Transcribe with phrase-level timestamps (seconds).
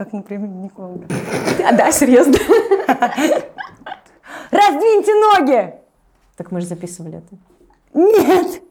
[0.00, 1.04] Как мы примем гинеколога?
[1.62, 2.32] А, да, серьезно?
[4.50, 5.74] Раздвиньте ноги!
[6.38, 7.36] Так мы же записывали это.
[7.92, 8.62] Нет!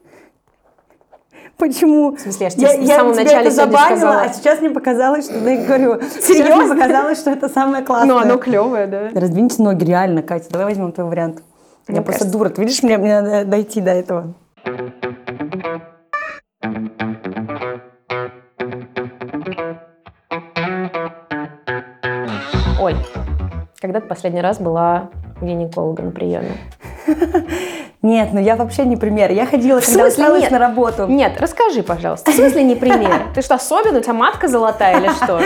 [1.56, 2.16] Почему?
[2.16, 4.22] В смысле, я тебе в самом тебя начале это забанила, сказала.
[4.22, 6.64] а сейчас мне показалось, что я говорю, Серьезно?
[6.64, 8.12] мне показалось, что это самое классное.
[8.12, 9.10] Ну, оно клевое, да.
[9.14, 11.44] Раздвиньте ноги, реально, Катя, давай возьмем твой вариант.
[11.86, 12.38] Мне я просто кажется.
[12.38, 14.34] дура, ты видишь, мне, мне надо дойти до этого.
[22.80, 22.96] Оль,
[23.78, 25.10] когда ты последний раз была
[25.42, 26.52] у гинеколога на приеме?
[28.02, 29.30] Нет, ну я вообще не пример.
[29.30, 30.50] Я ходила, В когда нет?
[30.50, 31.06] на работу.
[31.06, 32.30] Нет, расскажи, пожалуйста.
[32.30, 33.26] В смысле не пример?
[33.34, 33.98] Ты что, особенно?
[33.98, 35.38] У тебя матка золотая или что?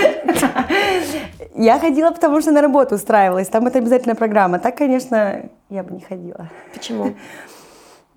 [1.56, 3.48] Я ходила, потому что на работу устраивалась.
[3.48, 4.60] Там это обязательная программа.
[4.60, 6.48] Так, конечно, я бы не ходила.
[6.72, 7.14] Почему?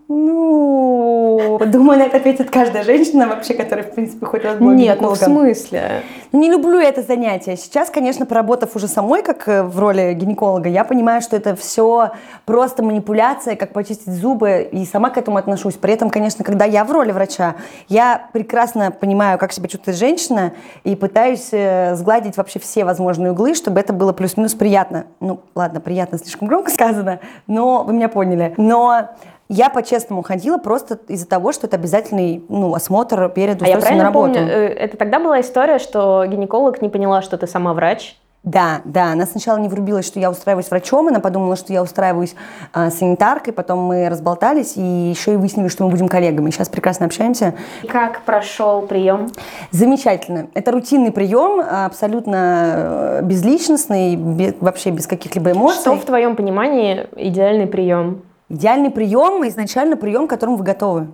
[0.09, 5.02] Ну, думаю, на это ответит каждая женщина вообще, которая, в принципе, хоть раз была Нет,
[5.02, 6.02] ну в смысле?
[6.31, 7.57] Ну, Не люблю это занятие.
[7.57, 12.11] Сейчас, конечно, поработав уже самой, как э, в роли гинеколога, я понимаю, что это все
[12.45, 15.75] просто манипуляция, как почистить зубы, и сама к этому отношусь.
[15.75, 17.55] При этом, конечно, когда я в роли врача,
[17.89, 20.53] я прекрасно понимаю, как себя чувствует женщина,
[20.85, 25.08] и пытаюсь э, сгладить вообще все возможные углы, чтобы это было плюс-минус приятно.
[25.19, 28.53] Ну, ладно, приятно слишком громко сказано, но вы меня поняли.
[28.55, 29.09] Но
[29.50, 33.80] я по-честному ходила просто из-за того, что это обязательный ну, осмотр перед А я устройством
[33.80, 34.34] на правильно работу.
[34.34, 38.18] помню, э, это тогда была история, что гинеколог не поняла, что ты сама врач?
[38.44, 42.34] Да, да, она сначала не врубилась, что я устраиваюсь врачом, она подумала, что я устраиваюсь
[42.72, 46.50] а, санитаркой, потом мы разболтались и еще и выяснили, что мы будем коллегами.
[46.52, 47.56] Сейчас прекрасно общаемся.
[47.90, 49.28] Как прошел прием?
[49.72, 50.48] Замечательно.
[50.53, 55.81] Это рутинный прием, абсолютно э, безличностный, бе- вообще без каких-либо эмоций.
[55.81, 58.22] Что в твоем понимании идеальный прием?
[58.50, 61.08] Идеальный прием, изначально прием, к которому вы готовы.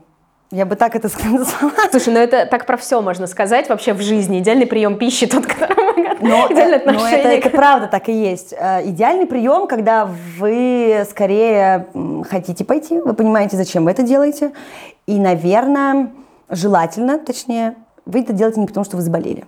[0.51, 1.73] Я бы так это назвала.
[1.89, 4.39] Слушай, ну это так про все можно сказать вообще в жизни.
[4.39, 7.37] Идеальный прием пищи, тот, к которому Но, идеальное э, но это, отношение.
[7.39, 8.53] это правда так и есть.
[8.53, 11.87] Э, Идеальный прием, когда вы скорее
[12.29, 14.51] хотите пойти, вы понимаете, зачем вы это делаете.
[15.07, 16.11] И, наверное,
[16.49, 17.73] желательно, точнее,
[18.05, 19.45] вы это делаете не потому, что вы заболели.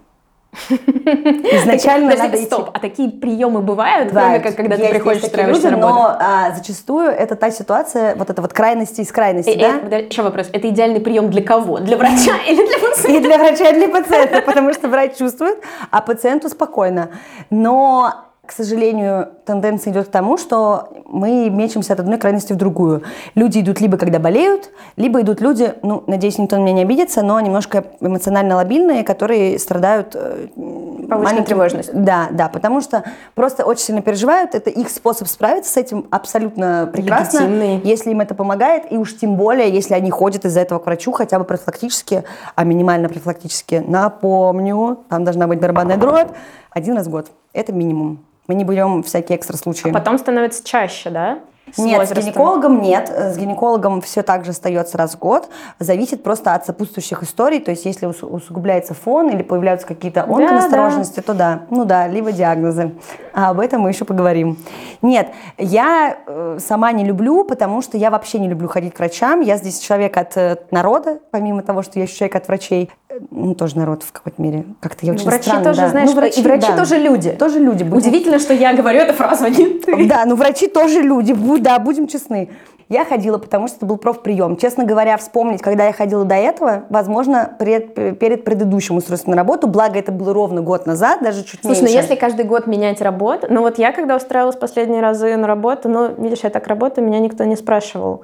[0.70, 2.46] Изначально Подожди, надо идти.
[2.46, 4.30] стоп, а такие приемы бывают, Бывают.
[4.30, 6.18] кроме как когда ты Есть- приходишь есть такие устраиваешься люди, на работу?
[6.18, 9.58] но а, зачастую это та ситуация, вот это вот крайности из крайности,
[9.90, 9.98] да?
[9.98, 10.50] Еще вопрос.
[10.54, 11.80] Это идеальный прием для кого?
[11.80, 13.22] Для врача или для И пациента?
[13.28, 15.58] для врача, и для пациента, потому что врач чувствует,
[15.92, 17.10] а пациенту спокойно.
[17.50, 18.14] Но,
[18.46, 23.04] к сожалению, тенденция идет к тому, что мы мечемся от одной крайности в другую.
[23.36, 27.22] Люди идут либо когда болеют, либо идут люди, ну, надеюсь, никто на меня не обидится,
[27.22, 31.94] но немножко эмоционально лобильные, которые страдают э, маленьким- тревожностью.
[31.96, 34.56] Да, да, потому что просто очень сильно переживают.
[34.56, 37.40] Это их способ справиться с этим абсолютно прекрасно.
[37.40, 37.82] Легитимный.
[37.84, 41.12] Если им это помогает, и уж тем более, если они ходят из-за этого к врачу,
[41.12, 42.24] хотя бы профилактически,
[42.56, 46.30] а минимально профилактически, напомню, там должна быть барабанная дробь,
[46.72, 47.28] один раз в год.
[47.54, 48.25] Это минимум.
[48.48, 49.92] Мы не берем всякие экстра случаи.
[49.92, 51.40] Потом становится чаще, да?
[51.74, 52.24] С Нет, с возрастом?
[52.24, 53.10] гинекологом нет.
[53.10, 55.50] С гинекологом все так же остается раз в год.
[55.80, 57.60] Зависит просто от сопутствующих историй.
[57.60, 61.62] То есть, если ус- усугубляется фон или появляются какие-то онконастороженности, то да.
[61.72, 62.92] Ну да, либо диагнозы.
[63.34, 64.58] А об этом мы еще поговорим.
[65.02, 69.42] Нет, я э, сама не люблю, потому что я вообще не люблю ходить к врачам.
[69.42, 72.90] Я здесь человек от э, народа, помимо того, что я человек от врачей.
[73.10, 74.66] Э, Ну, тоже народ в какой-то мере.
[74.82, 75.90] Как-то я очень врачи странно, тоже, да.
[75.90, 76.78] знаешь, Ну, и врачи да.
[76.78, 77.32] тоже люди.
[77.32, 77.84] Тоже люди.
[77.84, 80.08] будем- Удивительно, что я говорю эту фразу, а не ты.
[80.08, 82.50] да, ну врачи тоже люди, будь- да, будем честны.
[82.88, 84.58] Я ходила, потому что это был профприем.
[84.58, 89.68] Честно говоря, вспомнить, когда я ходила до этого, возможно, пред- перед предыдущим устройством на работу,
[89.68, 91.98] благо это было ровно год назад, даже чуть Слушай, ну меньше.
[91.98, 96.14] если каждый год менять работу, ну вот я когда устраивалась последние разы на работу, ну,
[96.16, 98.22] видишь, я так работаю, меня никто не спрашивал.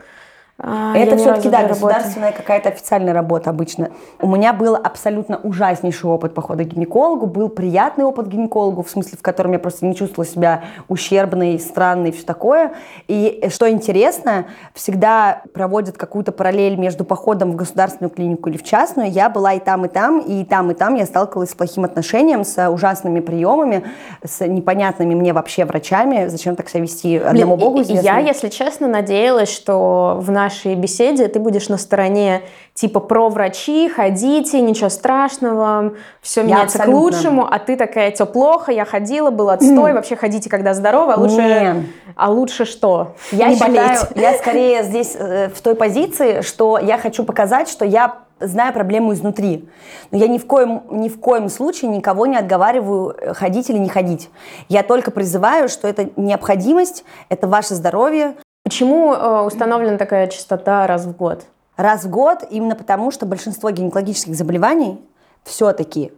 [0.64, 3.90] А, Это все-таки, да, государственная какая-то официальная работа обычно.
[4.22, 8.90] У меня был абсолютно ужаснейший опыт похода к гинекологу, был приятный опыт к гинекологу, в
[8.90, 12.74] смысле, в котором я просто не чувствовала себя ущербной, странной, все такое.
[13.08, 14.46] И э, что интересно,
[14.76, 19.10] всегда проводят какую-то параллель между походом в государственную клинику или в частную.
[19.10, 22.44] Я была и там, и там, и там, и там я сталкивалась с плохим отношением,
[22.44, 23.84] с ужасными приемами,
[24.24, 26.28] с непонятными мне вообще врачами.
[26.28, 27.18] Зачем так себя вести?
[27.18, 28.06] Одному Блин, богу известно.
[28.06, 32.42] Я, если честно, надеялась, что в нашей беседе ты будешь на стороне
[32.74, 38.26] типа про врачи, ходите, ничего страшного, все Я меняется к лучшему, а ты такая, все
[38.26, 43.16] плохо, я ходила, был отстой, вообще ходите, когда здорово, а лучше, а лучше что?
[43.32, 44.00] Я Не считаю, болеть.
[44.16, 49.14] я скорее здесь э, в той позиции, что я хочу показать, что я знаю проблему
[49.14, 49.70] изнутри.
[50.12, 53.78] Но я ни в коем, ни в коем случае никого не отговариваю э, ходить или
[53.78, 54.30] не ходить.
[54.70, 58.36] Я только призываю, что это необходимость, это ваше здоровье.
[58.72, 61.44] Почему э, установлена такая частота раз в год?
[61.76, 65.02] Раз в год, именно потому, что большинство гинекологических заболеваний
[65.44, 66.14] все-таки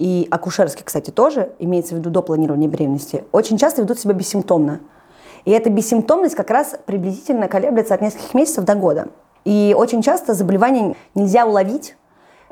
[0.00, 4.80] и акушерские, кстати, тоже, имеется в виду до планирования беременности, очень часто ведут себя бессимптомно.
[5.44, 9.06] И эта бессимптомность как раз приблизительно колеблется от нескольких месяцев до года.
[9.44, 11.94] И очень часто заболевание нельзя уловить.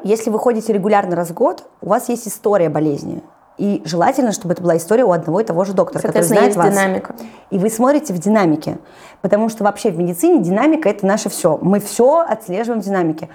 [0.04, 3.24] Если вы ходите регулярно раз в год, у вас есть история болезни.
[3.58, 6.70] И желательно, чтобы это была история у одного и того же доктора, который знает вас.
[6.70, 7.14] динамика.
[7.50, 8.78] И вы смотрите в динамике.
[9.20, 11.58] Потому что вообще в медицине динамика– это наше все.
[11.60, 13.28] Мы все отслеживаем в динамике.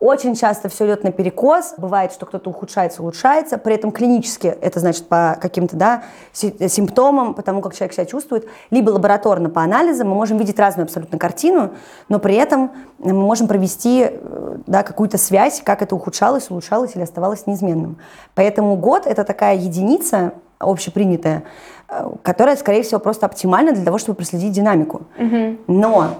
[0.00, 1.74] Очень часто все идет наперекос.
[1.78, 3.56] Бывает, что кто-то ухудшается, улучшается.
[3.56, 6.02] При этом клинически, это значит по каким-то да,
[6.32, 10.08] симптомам, по тому, как человек себя чувствует, либо лабораторно по анализам.
[10.08, 11.70] Мы можем видеть разную абсолютно картину,
[12.08, 17.02] но при этом мы можем провести э, да, какую-то связь, как это ухудшалось, улучшалось или
[17.02, 17.96] оставалось неизменным.
[18.34, 21.44] Поэтому год– это такая единица общепринятая,
[21.88, 25.02] э, которая, скорее всего, просто оптимальна для того, чтобы проследить динамику.
[25.18, 25.56] Угу.
[25.68, 26.10] Но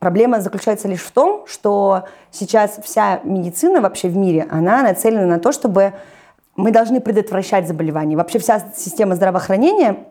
[0.00, 5.38] Проблема заключается лишь в том, что сейчас вся медицина вообще в мире, она нацелена на
[5.38, 5.92] то, чтобы
[6.56, 8.16] мы должны предотвращать заболевания.
[8.16, 10.06] Вообще вся система здравоохранения,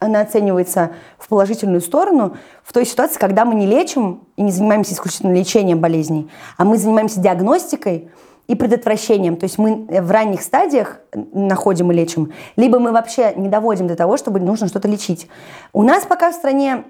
[0.00, 4.94] она оценивается в положительную сторону в той ситуации, когда мы не лечим и не занимаемся
[4.94, 8.10] исключительно лечением болезней, а мы занимаемся диагностикой
[8.48, 9.36] и предотвращением.
[9.36, 10.98] То есть мы в ранних стадиях
[11.32, 15.28] находим и лечим, либо мы вообще не доводим до того, чтобы нужно что-то лечить.
[15.72, 16.84] У нас пока в стране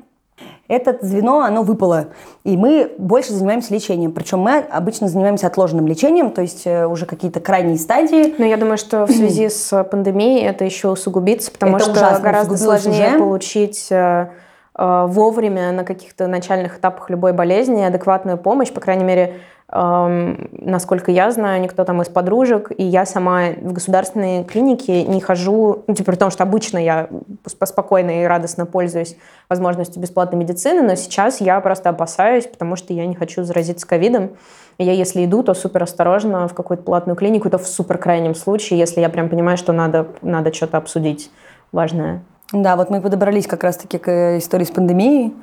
[0.69, 2.09] это звено, оно выпало.
[2.43, 4.13] И мы больше занимаемся лечением.
[4.13, 8.35] Причем мы обычно занимаемся отложенным лечением, то есть э, уже какие-то крайние стадии.
[8.39, 12.57] Но я думаю, что в связи с пандемией это еще усугубится, потому это что гораздо
[12.57, 13.19] сложнее уже.
[13.19, 14.29] получить э,
[14.77, 19.41] вовремя на каких-то начальных этапах любой болезни адекватную помощь, по крайней мере,
[19.77, 25.21] Эм, насколько я знаю, никто там из подружек, и я сама в государственные клиники не
[25.21, 27.09] хожу, ну, типа, при том, что обычно я
[27.45, 29.17] спокойно и радостно пользуюсь
[29.49, 34.37] возможностью бесплатной медицины, но сейчас я просто опасаюсь, потому что я не хочу заразиться ковидом.
[34.79, 38.79] Я, если иду, то супер осторожно в какую-то платную клинику, то в супер крайнем случае,
[38.79, 41.31] если я прям понимаю, что надо, надо что-то обсудить
[41.73, 42.23] важное.
[42.63, 45.35] Да, вот мы подобрались как раз-таки к э, истории с пандемией.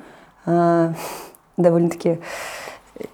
[0.46, 0.94] А,
[1.56, 2.20] довольно-таки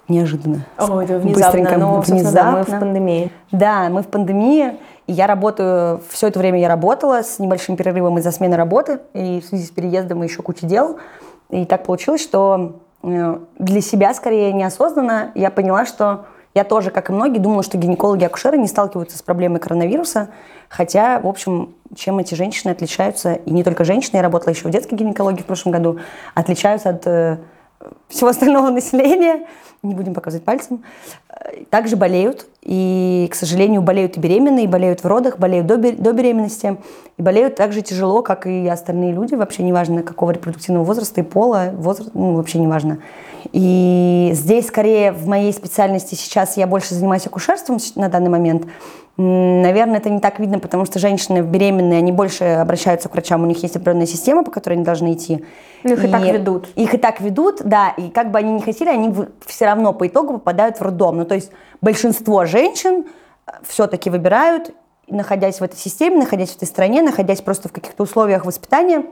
[0.07, 0.65] неожиданно.
[0.77, 2.51] О, это внезапно, Быстренько, но, внезапно.
[2.51, 3.31] Мы в пандемии.
[3.51, 4.77] Да, мы в пандемии.
[5.07, 8.99] И я работаю, все это время я работала с небольшим перерывом из-за смены работы.
[9.13, 10.97] И в связи с переездом и еще куча дел.
[11.49, 16.25] И так получилось, что э, для себя, скорее, неосознанно я поняла, что
[16.55, 20.29] я тоже, как и многие, думала, что гинекологи-акушеры не сталкиваются с проблемой коронавируса.
[20.67, 24.71] Хотя, в общем, чем эти женщины отличаются, и не только женщины, я работала еще в
[24.71, 25.99] детской гинекологии в прошлом году,
[26.33, 27.37] отличаются от э,
[28.07, 29.47] всего остального населения,
[29.81, 30.83] не будем показывать пальцем,
[31.69, 32.47] также болеют.
[32.61, 36.77] И, к сожалению, болеют и беременные, и болеют в родах, болеют до, до беременности.
[37.17, 41.23] И болеют так же тяжело, как и остальные люди, вообще неважно какого репродуктивного возраста и
[41.23, 42.99] пола, возраст, ну, вообще неважно.
[43.53, 48.67] И здесь, скорее, в моей специальности сейчас я больше занимаюсь акушерством на данный момент,
[49.21, 53.45] Наверное, это не так видно, потому что женщины беременные, они больше обращаются к врачам, у
[53.45, 55.43] них есть определенная система, по которой они должны идти.
[55.83, 56.67] Ну, их и, и так ведут.
[56.75, 59.13] Их и так ведут, да, и как бы они ни хотели, они
[59.45, 61.17] все равно по итогу попадают в роддом.
[61.17, 61.51] Ну, то есть
[61.81, 63.07] большинство женщин
[63.45, 64.73] э, все-таки выбирают,
[65.09, 69.03] находясь в этой системе, находясь в этой стране, находясь просто в каких-то условиях воспитания,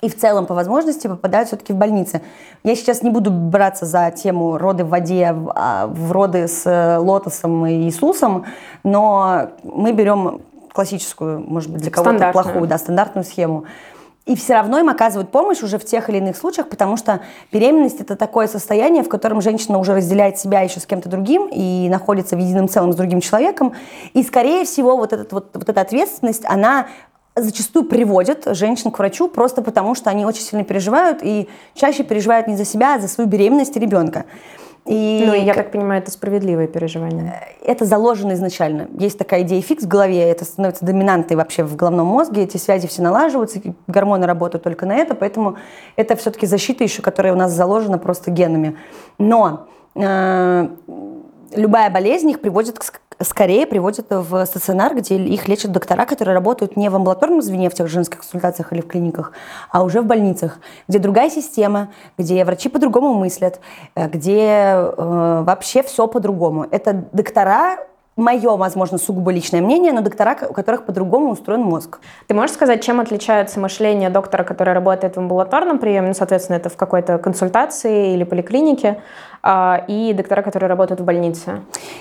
[0.00, 2.22] и в целом по возможности попадают все-таки в больницы.
[2.62, 6.98] Я сейчас не буду браться за тему роды в воде, а, в роды с э,
[6.98, 8.44] лотосом и Иисусом,
[8.84, 10.40] но мы берем
[10.72, 13.64] классическую, может быть, для кого-то плохую, да, стандартную схему.
[14.26, 18.00] И все равно им оказывают помощь уже в тех или иных случаях, потому что беременность
[18.02, 22.36] это такое состояние, в котором женщина уже разделяет себя еще с кем-то другим и находится
[22.36, 23.72] в едином целом с другим человеком.
[24.12, 26.88] И, скорее всего, вот, этот, вот, вот эта ответственность, она
[27.42, 32.46] зачастую приводят женщин к врачу просто потому, что они очень сильно переживают и чаще переживают
[32.46, 34.24] не за себя, а за свою беременность и ребенка.
[34.88, 37.42] И ну, я так понимаю, это справедливое переживание.
[37.62, 38.88] Э, это заложено изначально.
[38.98, 42.88] Есть такая идея фикс в голове, это становится доминантой вообще в головном мозге, эти связи
[42.88, 45.56] все налаживаются, гормоны работают только на это, поэтому
[45.96, 48.78] это все-таки защита еще, которая у нас заложена просто генами.
[49.18, 50.68] Но э,
[51.54, 56.76] любая болезнь их приводит к скорее приводят в стационар, где их лечат доктора, которые работают
[56.76, 59.32] не в амбулаторном звене, в тех женских консультациях или в клиниках,
[59.70, 63.60] а уже в больницах, где другая система, где врачи по-другому мыслят,
[63.94, 66.66] э, где э, вообще все по-другому.
[66.70, 67.78] Это доктора
[68.18, 72.00] мое, возможно, сугубо личное мнение, но доктора, у которых по-другому устроен мозг.
[72.26, 76.68] Ты можешь сказать, чем отличается мышление доктора, который работает в амбулаторном приеме, ну, соответственно, это
[76.68, 79.00] в какой-то консультации или поликлинике,
[79.42, 81.60] а, и доктора, которые работают в больнице?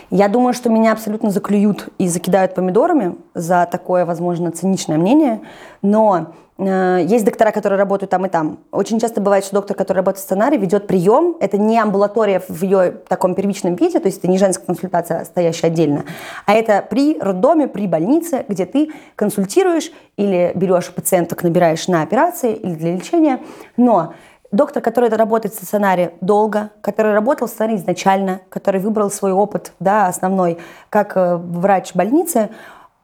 [0.10, 5.42] Я думаю, что меня абсолютно заклюют и закидают помидорами за такое, возможно, циничное мнение,
[5.84, 8.60] но есть доктора, которые работают там и там.
[8.72, 11.38] Очень часто бывает, что доктор, который работает в сценарии, ведет прием.
[11.40, 15.68] Это не амбулатория в ее таком первичном виде, то есть это не женская консультация, стоящая
[15.68, 16.06] отдельно,
[16.46, 22.54] а это при роддоме, при больнице, где ты консультируешь или берешь пациенток, набираешь на операции
[22.54, 23.40] или для лечения.
[23.76, 24.14] Но
[24.52, 29.74] доктор, который работает в стационаре долго, который работал в стационаре изначально, который выбрал свой опыт
[29.80, 30.58] да, основной
[30.90, 32.50] как э, врач больницы,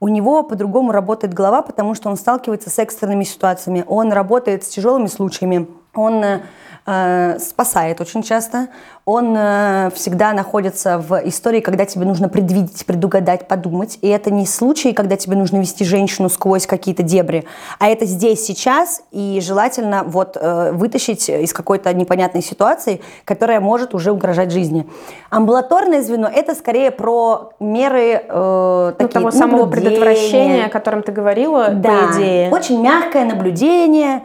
[0.03, 4.67] у него по-другому работает голова, потому что он сталкивается с экстренными ситуациями, он работает с
[4.67, 6.39] тяжелыми случаями, он э,
[6.85, 8.67] э, спасает очень часто.
[9.05, 13.99] Он э, всегда находится в истории, когда тебе нужно предвидеть, предугадать, подумать.
[14.01, 17.45] И это не случай, когда тебе нужно вести женщину сквозь какие-то дебри,
[17.79, 23.93] а это здесь, сейчас, и желательно вот э, вытащить из какой-то непонятной ситуации, которая может
[23.93, 24.87] уже угрожать жизни.
[25.29, 31.11] Амбулаторное звено– это скорее про меры э, такие, ну, того самого предотвращения, о котором ты
[31.11, 32.49] говорила, да, по идее.
[32.51, 34.23] очень мягкое наблюдение,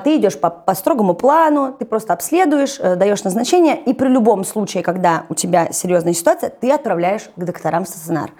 [0.00, 4.44] ты идешь по, по строгому плану, ты просто обследуешь, э, даешь назначение, и при любом
[4.44, 8.32] случае, когда у тебя серьезная ситуация, ты отправляешь к докторам стационар.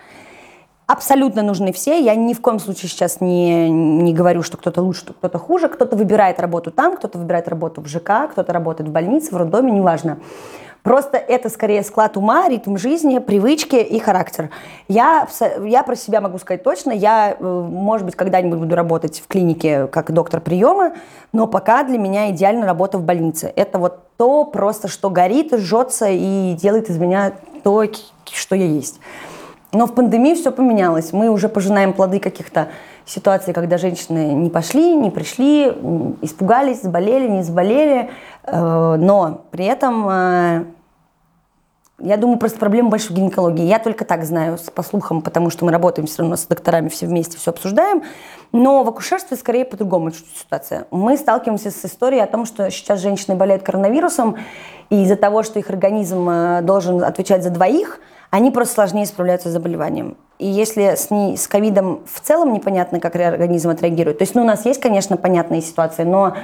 [0.88, 2.02] Абсолютно нужны все.
[2.02, 5.68] Я ни в коем случае сейчас не, не говорю, что кто-то лучше, кто-то хуже.
[5.68, 9.70] Кто-то выбирает работу там, кто-то выбирает работу в ЖК, кто-то работает в больнице, в роддоме,
[9.70, 10.18] неважно.
[10.88, 14.48] Просто это скорее склад ума, ритм жизни, привычки и характер.
[14.88, 15.28] Я,
[15.62, 16.92] я про себя могу сказать точно.
[16.92, 20.94] Я, э, может быть, когда-нибудь буду работать в клинике как доктор приема,
[21.34, 23.52] но пока для меня идеально работа в больнице.
[23.54, 27.84] Это вот то просто, что горит, жжется и делает из меня то,
[28.32, 28.98] что я есть.
[29.72, 31.12] Но в пандемии все поменялось.
[31.12, 32.68] Мы уже пожинаем плоды каких-то
[33.04, 35.66] ситуаций, когда женщины не пошли, не пришли,
[36.22, 38.08] испугались, заболели, не заболели.
[38.44, 40.64] Э, но при этом э,
[42.00, 43.64] я думаю, просто проблема больше в гинекологии.
[43.64, 47.06] Я только так знаю, по слухам, потому что мы работаем все равно с докторами все
[47.06, 48.02] вместе, все обсуждаем.
[48.52, 50.86] Но в акушерстве скорее по-другому ситуация.
[50.90, 54.36] Мы сталкиваемся с историей о том, что сейчас женщины болеют коронавирусом,
[54.90, 58.00] и из-за того, что их организм э, должен отвечать за двоих,
[58.30, 60.16] они просто сложнее справляются с заболеванием.
[60.38, 64.42] И если с, ней, с ковидом в целом непонятно, как организм отреагирует, то есть ну,
[64.42, 66.36] у нас есть, конечно, понятные ситуации, но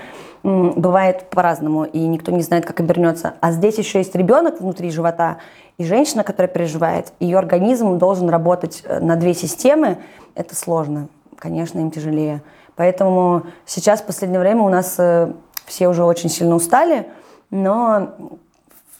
[0.44, 3.34] бывает по-разному, и никто не знает, как обернется.
[3.40, 5.38] А здесь еще есть ребенок внутри живота,
[5.78, 9.98] и женщина, которая переживает, ее организм должен работать э, на две системы.
[10.34, 12.42] Это сложно, конечно, им тяжелее.
[12.76, 15.32] Поэтому сейчас, в последнее время, у нас э,
[15.64, 17.08] все уже очень сильно устали,
[17.50, 18.10] но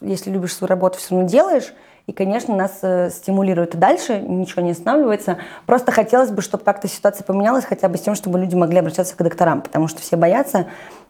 [0.01, 1.73] если любишь свою работу, все равно делаешь.
[2.07, 5.37] И, конечно, нас э, стимулирует и дальше, ничего не останавливается.
[5.65, 9.15] Просто хотелось бы, чтобы как-то ситуация поменялась, хотя бы с тем, чтобы люди могли обращаться
[9.15, 10.67] к докторам, потому что все боятся,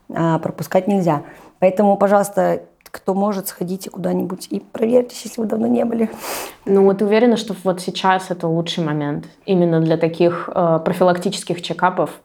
[0.07, 1.23] пропускать нельзя.
[1.59, 2.61] Поэтому, пожалуйста,
[2.95, 6.09] кто может, сходите куда-нибудь и проверьтесь, если вы давно не были.
[6.63, 12.21] Ну вот уверена, что вот сейчас это лучший момент именно для таких э, профилактических чекапов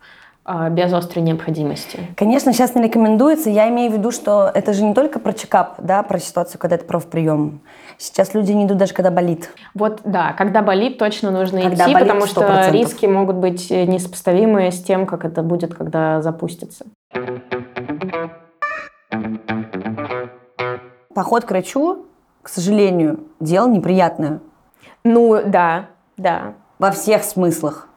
[0.70, 2.08] без острой необходимости.
[2.16, 3.50] Конечно, сейчас не рекомендуется.
[3.50, 6.76] Я имею в виду, что это же не только про чекап, да, про ситуацию, когда
[6.76, 7.60] это профприем.
[7.98, 9.50] Сейчас люди не идут даже, когда болит.
[9.74, 12.28] Вот, да, когда болит, точно нужно когда идти, болит, потому 100%.
[12.28, 16.86] что риски могут быть несопоставимые с тем, как это будет, когда запустится.
[21.14, 22.06] Поход к врачу,
[22.42, 24.40] к сожалению, дело неприятное.
[25.04, 26.54] Ну, да, да.
[26.78, 27.88] Во всех смыслах.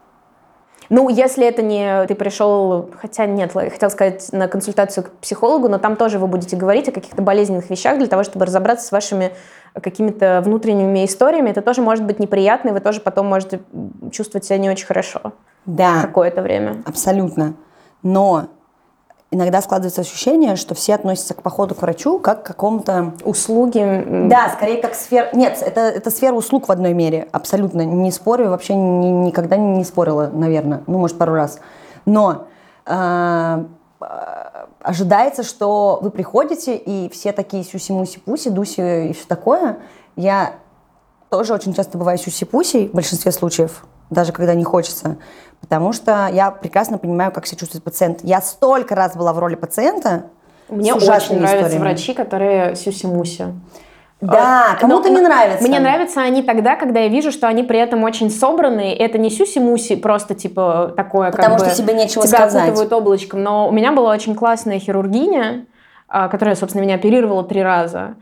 [0.90, 5.68] Ну, если это не ты пришел, хотя нет, я хотел сказать на консультацию к психологу,
[5.68, 8.92] но там тоже вы будете говорить о каких-то болезненных вещах для того, чтобы разобраться с
[8.92, 9.32] вашими
[9.74, 11.50] какими-то внутренними историями.
[11.50, 13.60] Это тоже может быть неприятно, и вы тоже потом можете
[14.12, 15.32] чувствовать себя не очень хорошо.
[15.66, 16.02] Да.
[16.02, 16.82] Какое-то время.
[16.86, 17.54] Абсолютно.
[18.02, 18.48] Но
[19.34, 23.14] иногда складывается ощущение, что все относятся к походу к врачу как к какому-то...
[23.24, 24.28] Услуги.
[24.28, 25.28] Да, скорее как сфера...
[25.34, 27.82] Нет, это, это сфера услуг в одной мере, абсолютно.
[27.82, 30.82] Не спорю, вообще ни, никогда не, не спорила, наверное.
[30.86, 31.58] Ну, может, пару раз.
[32.06, 32.46] Но
[32.86, 33.64] э,
[34.80, 39.78] ожидается, что вы приходите, и все такие сюси-муси-пуси, дуси и все такое.
[40.16, 40.54] Я
[41.28, 45.16] тоже очень часто бываю сюси-пусей в большинстве случаев, даже когда не хочется.
[45.64, 48.18] Потому что я прекрасно понимаю, как себя чувствует пациент.
[48.22, 50.24] Я столько раз была в роли пациента.
[50.68, 51.78] Мне очень нравятся историями.
[51.78, 53.46] врачи, которые сюси-муси.
[54.20, 55.66] Да, а, кому-то не нравится.
[55.66, 58.94] Мне нравятся они тогда, когда я вижу, что они при этом очень собранные.
[58.94, 62.64] Это не сюси-муси, просто типа такое, Потому как что бы, тебе нечего тебя сказать.
[62.64, 63.42] окутывают облачком.
[63.42, 65.64] Но у меня была очень классная хирургиня,
[66.08, 68.16] а, которая, собственно, меня оперировала три раза.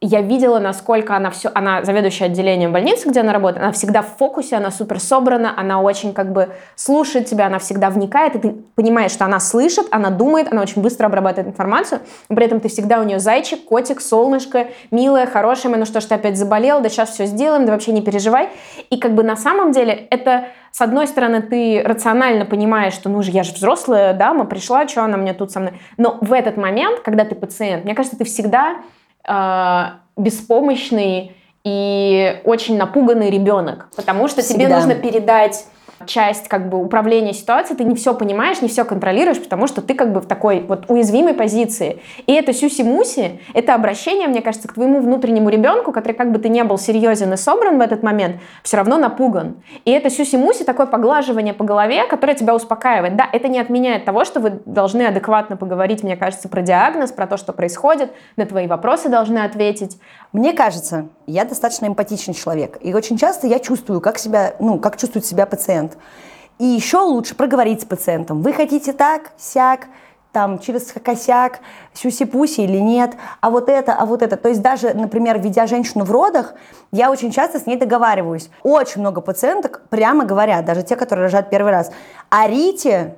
[0.00, 4.16] Я видела, насколько она все, она заведующая отделением больницы, где она работает, она всегда в
[4.16, 8.54] фокусе, она супер собрана, она очень как бы слушает тебя, она всегда вникает, и ты
[8.76, 13.00] понимаешь, что она слышит, она думает, она очень быстро обрабатывает информацию, при этом ты всегда
[13.00, 17.10] у нее зайчик, котик, солнышко, милая, хорошая, ну что ж ты опять заболел, да сейчас
[17.10, 18.50] все сделаем, да вообще не переживай.
[18.90, 23.22] И как бы на самом деле это с одной стороны, ты рационально понимаешь, что ну
[23.22, 25.72] же, я же взрослая дама, пришла, что она мне тут со мной.
[25.96, 28.76] Но в этот момент, когда ты пациент, мне кажется, ты всегда
[30.16, 34.64] беспомощный и очень напуганный ребенок, потому что Всегда.
[34.64, 35.66] тебе нужно передать
[36.06, 39.94] часть как бы управления ситуацией, ты не все понимаешь, не все контролируешь, потому что ты
[39.94, 42.00] как бы в такой вот уязвимой позиции.
[42.26, 46.48] И это сюси-муси, это обращение, мне кажется, к твоему внутреннему ребенку, который как бы ты
[46.48, 49.56] не был серьезен и собран в этот момент, все равно напуган.
[49.84, 53.16] И это сюси-муси, такое поглаживание по голове, которое тебя успокаивает.
[53.16, 57.26] Да, это не отменяет того, что вы должны адекватно поговорить, мне кажется, про диагноз, про
[57.26, 59.98] то, что происходит, на твои вопросы должны ответить.
[60.32, 62.78] Мне кажется, я достаточно эмпатичный человек.
[62.80, 65.98] И очень часто я чувствую, как, себя, ну, как чувствует себя пациент.
[66.58, 68.42] И еще лучше проговорить с пациентом.
[68.42, 69.86] Вы хотите так, сяк,
[70.32, 71.60] там, через косяк,
[71.94, 74.36] сюси-пуси или нет, а вот это, а вот это.
[74.36, 76.54] То есть даже, например, ведя женщину в родах,
[76.92, 78.50] я очень часто с ней договариваюсь.
[78.62, 81.92] Очень много пациенток прямо говорят, даже те, которые рожают первый раз,
[82.30, 83.16] орите,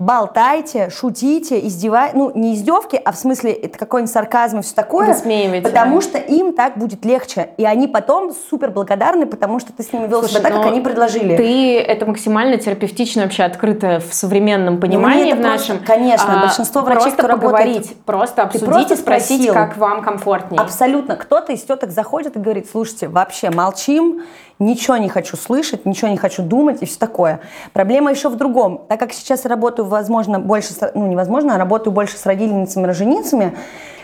[0.00, 5.14] болтайте, шутите, издевайте, ну, не издевки, а в смысле это какой-нибудь сарказм и все такое.
[5.62, 6.00] Потому да.
[6.00, 7.50] что им так будет легче.
[7.58, 10.66] И они потом супер благодарны, потому что ты с ними вел Слушай, себя так, как
[10.66, 11.36] они предложили.
[11.36, 15.76] Ты это максимально терапевтично вообще открыто в современном ну, понимании в нашем.
[15.76, 19.54] Просто, конечно, а, большинство врачей, просто кто поговорить, работает, просто обсудить просто и спросить, спросил.
[19.54, 20.62] как вам комфортнее.
[20.62, 21.16] Абсолютно.
[21.16, 24.22] Кто-то из теток заходит и говорит, слушайте, вообще молчим,
[24.60, 27.40] ничего не хочу слышать, ничего не хочу думать и все такое.
[27.72, 28.82] Проблема еще в другом.
[28.88, 33.56] Так как сейчас я работаю, возможно, больше, ну, невозможно, а работаю больше с родительницами, роженицами,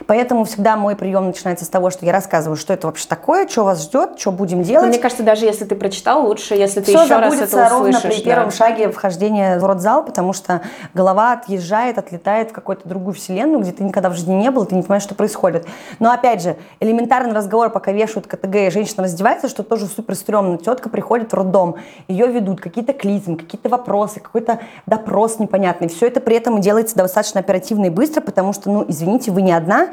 [0.06, 3.64] Поэтому всегда мой прием начинается с того, что я рассказываю, что это вообще такое, что
[3.64, 4.86] вас ждет, что будем делать.
[4.86, 7.70] Но мне кажется, даже если ты прочитал, лучше, если ты Все еще раз это услышишь.
[7.70, 8.22] ровно при да.
[8.22, 10.60] первом шаге вхождения в родзал, потому что
[10.94, 14.74] голова отъезжает, отлетает в какую-то другую вселенную, где ты никогда в жизни не был, ты
[14.74, 15.66] не понимаешь, что происходит.
[15.98, 20.58] Но опять же, элементарный разговор, пока вешают КТГ, и женщина раздевается, что тоже супер стрёмно.
[20.58, 21.76] Тетка приходит в роддом,
[22.08, 25.88] ее ведут, какие-то клизмы, какие-то вопросы, какой-то допрос непонятный.
[25.88, 29.52] Все это при этом делается достаточно оперативно и быстро, потому что, ну, извините, вы не
[29.52, 29.85] одна,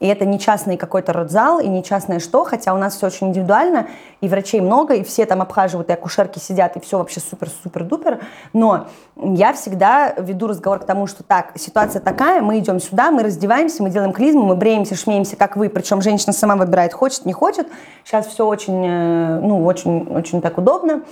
[0.00, 3.28] и это не частный какой-то родзал, и не частное что, хотя у нас все очень
[3.28, 3.86] индивидуально,
[4.22, 8.20] и врачей много, и все там обхаживают, и акушерки сидят, и все вообще супер-супер-дупер.
[8.54, 13.22] Но я всегда веду разговор к тому, что так, ситуация такая, мы идем сюда, мы
[13.22, 17.34] раздеваемся, мы делаем клизму, мы бреемся, шмеемся, как вы, причем женщина сама выбирает, хочет, не
[17.34, 17.68] хочет.
[18.04, 21.02] Сейчас все очень, э, ну, очень, очень так удобно.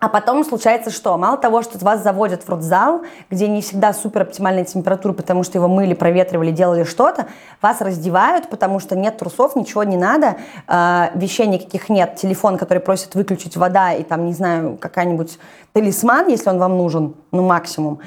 [0.00, 1.18] А потом случается что?
[1.18, 5.58] Мало того, что вас заводят в родзал, где не всегда супер оптимальная температура, потому что
[5.58, 7.26] его мыли, проветривали, делали что-то,
[7.60, 12.78] вас раздевают, потому что нет трусов, ничего не надо, э, вещей никаких нет, телефон, который
[12.78, 15.38] просит выключить вода и там, не знаю, какая-нибудь
[15.74, 18.00] талисман, если он вам нужен, ну максимум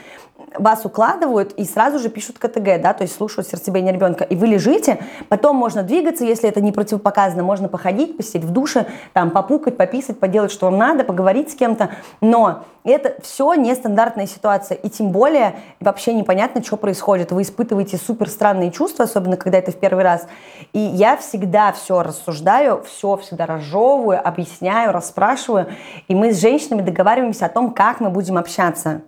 [0.57, 4.47] вас укладывают и сразу же пишут КТГ, да, то есть слушают сердцебиение ребенка, и вы
[4.47, 9.77] лежите, потом можно двигаться, если это не противопоказано, можно походить, посидеть в душе, там, попукать,
[9.77, 11.89] пописать, поделать, что вам надо, поговорить с кем-то,
[12.21, 17.31] но это все нестандартная ситуация, и тем более вообще непонятно, что происходит.
[17.31, 20.27] Вы испытываете супер странные чувства, особенно когда это в первый раз.
[20.73, 25.67] И я всегда все рассуждаю, все всегда разжевываю, объясняю, расспрашиваю,
[26.07, 29.01] и мы с женщинами договариваемся о том, как мы будем общаться.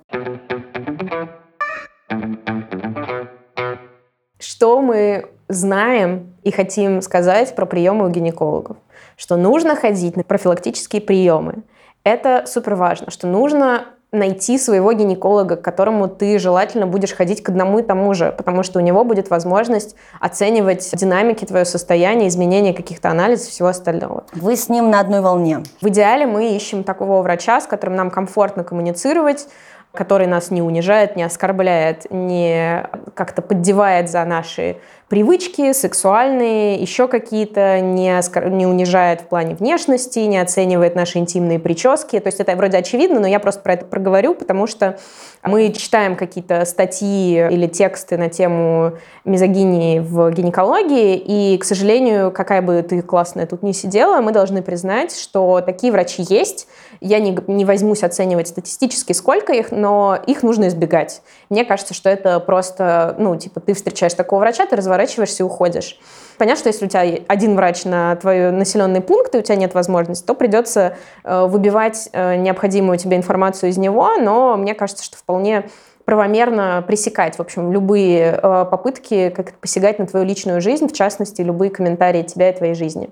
[4.39, 8.77] Что мы знаем и хотим сказать про приемы у гинекологов?
[9.17, 11.63] Что нужно ходить на профилактические приемы.
[12.03, 17.49] Это супер важно, что нужно найти своего гинеколога, к которому ты желательно будешь ходить к
[17.49, 22.73] одному и тому же, потому что у него будет возможность оценивать динамики твое состояние, изменения
[22.73, 24.25] каких-то анализов, всего остального.
[24.33, 25.63] Вы с ним на одной волне.
[25.81, 29.47] В идеале мы ищем такого врача, с которым нам комфортно коммуницировать,
[29.95, 37.79] который нас не унижает, не оскорбляет, не как-то поддевает за наши привычки сексуальные, еще какие-то,
[37.79, 42.19] не, не унижает в плане внешности, не оценивает наши интимные прически.
[42.19, 44.97] То есть это вроде очевидно, но я просто про это проговорю, потому что
[45.43, 48.93] мы читаем какие-то статьи или тексты на тему
[49.25, 54.61] мизогинии в гинекологии, и, к сожалению, какая бы ты классная тут не сидела, мы должны
[54.61, 56.67] признать, что такие врачи есть.
[57.01, 61.21] Я не, не возьмусь оценивать статистически, сколько их, но их нужно избегать.
[61.49, 65.99] Мне кажется, что это просто, ну, типа, ты встречаешь такого врача, ты разворачиваешься и уходишь.
[66.37, 69.73] Понятно, что если у тебя один врач на твой населенный пункт, и у тебя нет
[69.73, 75.17] возможности, то придется э, выбивать э, необходимую тебе информацию из него, но мне кажется, что
[75.17, 75.69] вполне
[76.05, 81.41] правомерно пресекать, в общем, любые э, попытки как посягать на твою личную жизнь, в частности,
[81.41, 83.09] любые комментарии тебя и твоей жизни.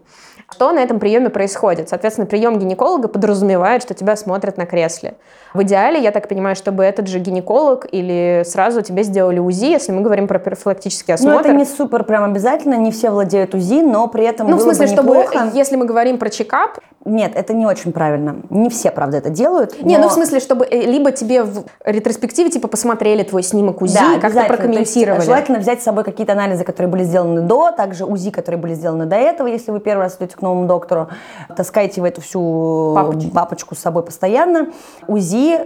[0.51, 1.89] Что на этом приеме происходит?
[1.89, 5.15] Соответственно, прием гинеколога подразумевает, что тебя смотрят на кресле.
[5.55, 9.91] В идеале, я так понимаю, чтобы этот же гинеколог или сразу тебе сделали УЗИ, если
[9.91, 11.33] мы говорим про профилактический осмотр.
[11.33, 14.61] Ну, это не супер прям обязательно, не все владеют УЗИ, но при этом Ну, в
[14.61, 18.37] смысле, бы чтобы, если мы говорим про чекап, нет, это не очень правильно.
[18.49, 19.81] Не все, правда, это делают.
[19.81, 20.03] Не, но...
[20.03, 22.82] ну в смысле, чтобы э, либо тебе в ретроспективе типа посмотрели
[23.23, 25.15] твой снимок УЗИ, да, как-то прокомментировали.
[25.15, 28.73] есть, желательно взять с собой какие-то анализы, которые были сделаны до, также УЗИ, которые были
[28.73, 31.09] сделаны до этого, если вы первый раз идете к новому доктору.
[31.55, 33.31] Таскайте в эту всю Папочку.
[33.31, 34.67] папочку с собой постоянно.
[35.07, 35.59] УЗИ,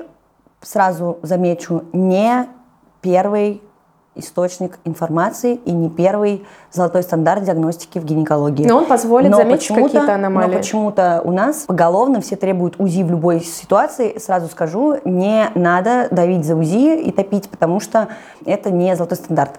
[0.62, 2.48] сразу замечу, не
[3.02, 3.62] первый
[4.20, 8.66] источник информации и не первый золотой стандарт диагностики в гинекологии.
[8.68, 10.52] Но он позволит Но заметить какие-то аномалии.
[10.52, 14.18] Но почему-то у нас поголовно все требуют УЗИ в любой ситуации.
[14.18, 18.10] Сразу скажу, не надо давить за УЗИ и топить, потому что
[18.46, 19.54] это не золотой стандарт.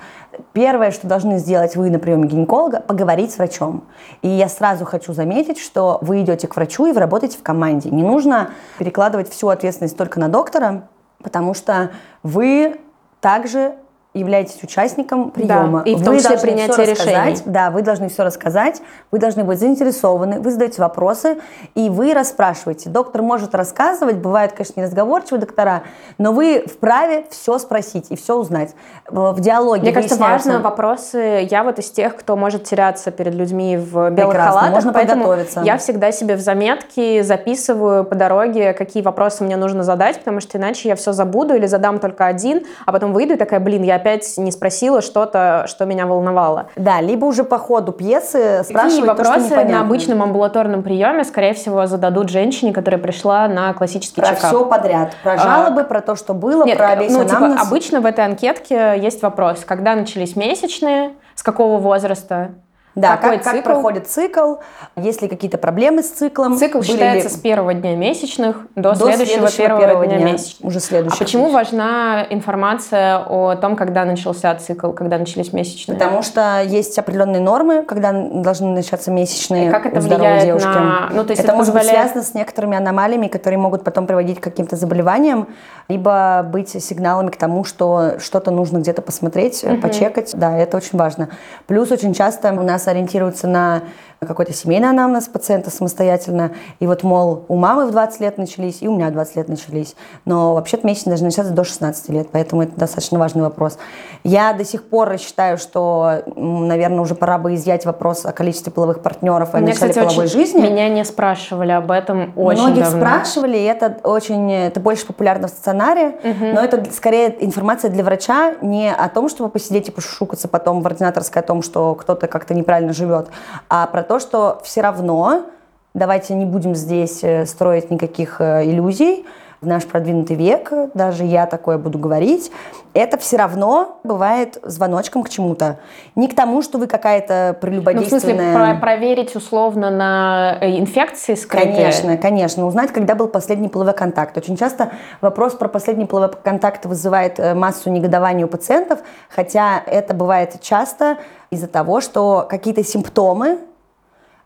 [0.52, 3.84] Первое, что должны сделать вы на приеме гинеколога, поговорить с врачом.
[4.22, 7.90] И я сразу хочу заметить, что вы идете к врачу и вы работаете в команде.
[7.90, 10.88] Не нужно перекладывать всю ответственность только на доктора,
[11.22, 11.90] потому что
[12.22, 12.76] вы
[13.20, 13.74] также
[14.14, 15.82] являетесь участником приема.
[15.84, 16.88] и в том числе рассказать.
[16.88, 17.36] решений.
[17.46, 21.38] Да, вы должны все рассказать, вы должны быть заинтересованы, вы задаете вопросы,
[21.74, 22.90] и вы расспрашиваете.
[22.90, 25.82] Доктор может рассказывать, бывают, конечно, неразговорчивые доктора,
[26.18, 28.74] но вы вправе все спросить и все узнать.
[29.08, 31.46] В в диалоге Мне кажется, важно вопросы.
[31.50, 35.24] Я вот из тех, кто может теряться перед людьми в белых Прекрасно, халатах, можно поэтому
[35.24, 35.60] подготовиться.
[35.60, 40.58] я всегда себе в заметки записываю по дороге, какие вопросы мне нужно задать, потому что
[40.58, 43.97] иначе я все забуду или задам только один, а потом выйду и такая, блин, я
[43.98, 46.66] опять не спросила что-то, что меня волновало.
[46.76, 51.24] Да, либо уже по ходу пьесы Какие спрашивать то, что вопросы на обычном амбулаторном приеме,
[51.24, 54.50] скорее всего, зададут женщине, которая пришла на классический Про чекап?
[54.50, 55.16] все подряд.
[55.22, 58.24] Про А, жалобы, про то, что было, Нет, про весь ну, типа, обычно в этой
[58.24, 62.50] анкетке есть вопрос, когда начались месячные, с какого возраста,
[62.94, 63.64] Да, какой как, как цикл?
[63.64, 64.54] проходит цикл,
[64.96, 66.56] есть ли какие-то проблемы с циклом.
[66.56, 70.66] Цикл были считается ли- с первого дня месячных до, до следующего, первого, дня, месячных.
[70.66, 71.18] Уже А следующего.
[71.18, 75.96] почему важна информация о том, когда начался цикл, когда начались месячные?
[75.96, 80.66] Потому что есть определенные нормы, когда должны начаться месячные И как это у здоровой девушки.
[80.66, 83.84] на- ну, то есть это, это может быть позволяет- связано с некоторыми аномалиями, которые могут
[83.84, 85.48] потом приводить к каким-то заболеваниям,
[85.88, 90.32] либо быть сигналами к тому, что что-то нужно где-то посмотреть, э, почекать.
[90.34, 91.28] Да, это очень важно.
[91.66, 93.82] Плюс очень часто у нас ориентируются на
[94.26, 96.52] какой-то семейный анамнез пациента самостоятельно.
[96.80, 99.48] И вот, мол, у мамы в 20 лет начались, и у меня в 20 лет
[99.48, 99.94] начались.
[100.24, 103.78] Но вообще-то месячные должны начаться до 16 лет, поэтому это достаточно важный вопрос.
[104.24, 109.02] Я до сих пор считаю, что, наверное, уже пора бы изъять вопрос о количестве половых
[109.02, 110.60] партнеров и о Меня, начале кстати, половой очень, жизни.
[110.62, 112.98] меня не спрашивали об этом очень Многих давно.
[112.98, 118.54] спрашивали, и это очень, это больше популярно в стационаре, но это скорее информация для врача
[118.62, 122.52] не о том, чтобы посидеть и пошушукаться потом в ординаторской о том, что кто-то как-то
[122.68, 123.28] неправильно живет,
[123.70, 125.46] а про то, что все равно
[125.94, 129.24] давайте не будем здесь э, строить никаких э, иллюзий.
[129.60, 132.52] В наш продвинутый век, даже я такое буду говорить,
[132.94, 135.80] это все равно бывает звоночком к чему-то.
[136.14, 138.54] Не к тому, что вы какая-то Ну, в смысле, прелюбодейственная...
[138.54, 141.74] про- проверить условно на э, инфекции скрытые?
[141.74, 142.66] Конечно, конечно.
[142.66, 144.36] Узнать, когда был последний половой контакт.
[144.36, 150.60] Очень часто вопрос про последний половой контакт вызывает массу негодования у пациентов, хотя это бывает
[150.60, 151.16] часто
[151.50, 153.58] из-за того, что какие-то симптомы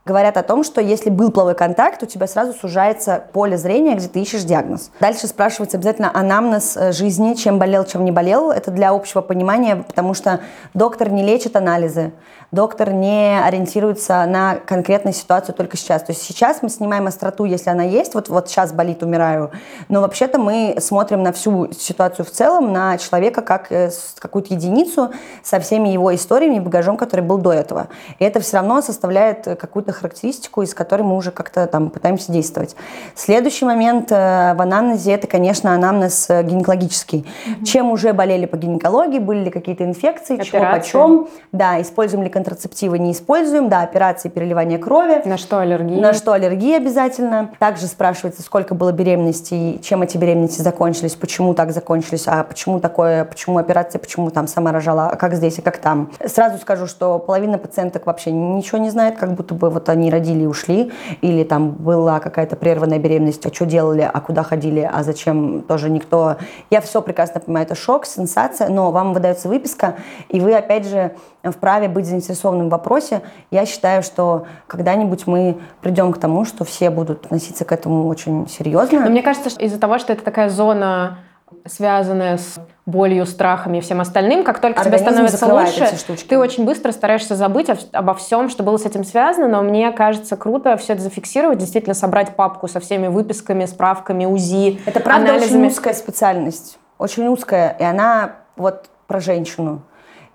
[0.04, 4.08] говорят о том, что если был половой контакт, у тебя сразу сужается поле зрения, где
[4.08, 4.90] ты ищешь диагноз.
[5.00, 8.50] Дальше спрашивается обязательно анамнез э, жизни, чем болел, чем не болел.
[8.50, 10.40] Это для общего понимания, потому что
[10.74, 12.12] доктор не лечит анализы,
[12.50, 16.02] доктор не ориентируется на конкретную ситуацию только сейчас.
[16.02, 19.52] То есть сейчас мы снимаем остроту, если она есть, вот, вот сейчас болит, умираю,
[19.88, 25.12] но вообще-то мы смотрим на всю ситуацию в целом, на человека как э, какую-то единицу
[25.44, 27.86] со всеми его историями и багажом, который был до этого.
[28.18, 29.54] И это все равно составляет э,
[29.92, 32.74] какую-то характеристику, из которой мы уже как-то там пытаемся действовать.
[33.14, 37.26] Следующий момент э, в анамнезе это, конечно, анамнез э, гинекологический.
[37.64, 40.80] Чем уже болели по гинекологии, были ли какие-то инфекции, чего Операции.
[40.80, 45.22] почем, да, используем ли контрацептивы, не используем, да, операции, переливания крови.
[45.24, 46.00] На что аллергия?
[46.00, 47.50] На что аллергия обязательно.
[47.58, 53.24] Также спрашивается, сколько было беременностей, чем эти беременности закончились, почему так закончились, а почему такое,
[53.24, 56.10] почему операция, почему там сама рожала, а как здесь и как там.
[56.26, 60.42] Сразу скажу, что половина пациенток вообще ничего не знает, как будто бы вот они родили
[60.42, 65.02] и ушли, или там была какая-то прерванная беременность, а что делали, а куда ходили, а
[65.02, 66.36] зачем, тоже никто.
[66.70, 69.96] Я все прекрасно понимаю, это шок, сенсация, но вам выдается выписка,
[70.28, 73.22] и вы, опять же, вправе быть заинтересованным в вопросе.
[73.50, 78.48] Я считаю, что когда-нибудь мы придем к тому, что все будут относиться к этому очень
[78.48, 79.00] серьезно.
[79.00, 81.18] Но мне кажется, что из-за того, что это такая зона
[81.66, 86.64] связанное с болью, страхами и всем остальным, как только Организм тебе становится лучше, ты очень
[86.64, 90.76] быстро стараешься забыть об- обо всем, что было с этим связано, но мне кажется круто
[90.76, 95.60] все это зафиксировать, действительно собрать папку со всеми выписками, справками, УЗИ, Это правда анализами.
[95.60, 96.78] очень узкая специальность.
[96.98, 97.76] Очень узкая.
[97.78, 99.82] И она вот про женщину.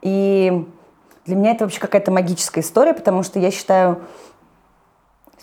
[0.02, 0.66] И
[1.26, 4.02] для меня это вообще какая-то магическая история, потому что я считаю,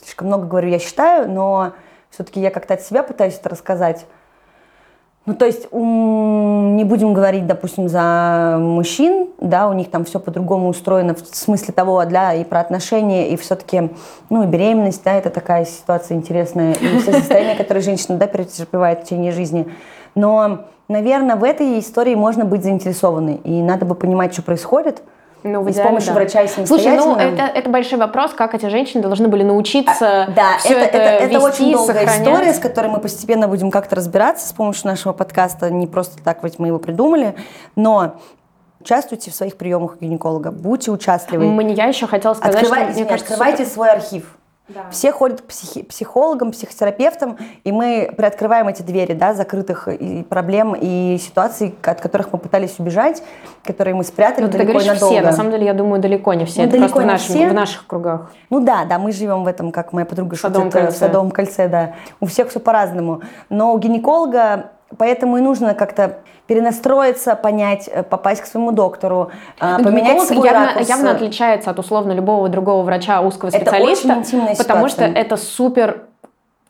[0.00, 1.72] слишком много говорю, я считаю, но
[2.10, 4.06] все-таки я как-то от себя пытаюсь это рассказать.
[5.26, 10.68] Ну, то есть, не будем говорить, допустим, за мужчин, да, у них там все по-другому
[10.68, 13.90] устроено в смысле того, для и про отношения, и все-таки,
[14.28, 19.04] ну, беременность, да, это такая ситуация интересная, и все состояния, которые женщина, да, переживает в
[19.04, 19.66] течение жизни.
[20.14, 25.02] Но, наверное, в этой истории можно быть заинтересованной, и надо бы понимать, что происходит,
[25.46, 26.14] Ну, и с помощью да.
[26.14, 30.30] врача и Слушай, ну это, это большой вопрос, как эти женщины должны были научиться А,
[30.30, 32.28] Да, все это, это, это, это вести, очень долгая сохранять.
[32.28, 35.68] история, с которой мы постепенно будем как-то разбираться с помощью нашего подкаста.
[35.68, 37.34] Не просто так ведь мы его придумали,
[37.76, 38.14] но
[38.80, 41.44] участвуйте в своих приемах гинеколога, будьте участливы.
[41.44, 44.38] Мне я еще хотела сказать, Открывай- что мне извини, кажется, открывайте свой архив.
[44.66, 44.88] Да.
[44.90, 50.74] Все ходят к психи- психологам, психотерапевтам, и мы приоткрываем эти двери, да, закрытых и проблем
[50.80, 53.22] и ситуаций, от которых мы пытались убежать,
[53.62, 55.14] которые мы спрятали Ну, ты далеко и говоришь надолго.
[55.16, 56.62] все, на самом деле, я думаю, далеко не все.
[56.62, 57.48] Ну, это далеко просто в, нашем- все.
[57.50, 58.30] в наших кругах.
[58.48, 60.96] Ну да, да, мы живем в этом, как моя подруга Садовом шутит, э, кольце.
[60.96, 61.94] в садовом кольце, да.
[62.20, 63.20] У всех все по-разному.
[63.50, 69.30] Но у гинеколога поэтому и нужно как-то перенастроиться, понять, э, попасть к своему доктору,
[69.60, 70.88] э, поменять гинеколог свой явно, ракурс.
[70.88, 75.10] явно отличается от условно любого другого врача узкого Это специалиста, очень интимная потому ситуация.
[75.10, 76.02] что это супер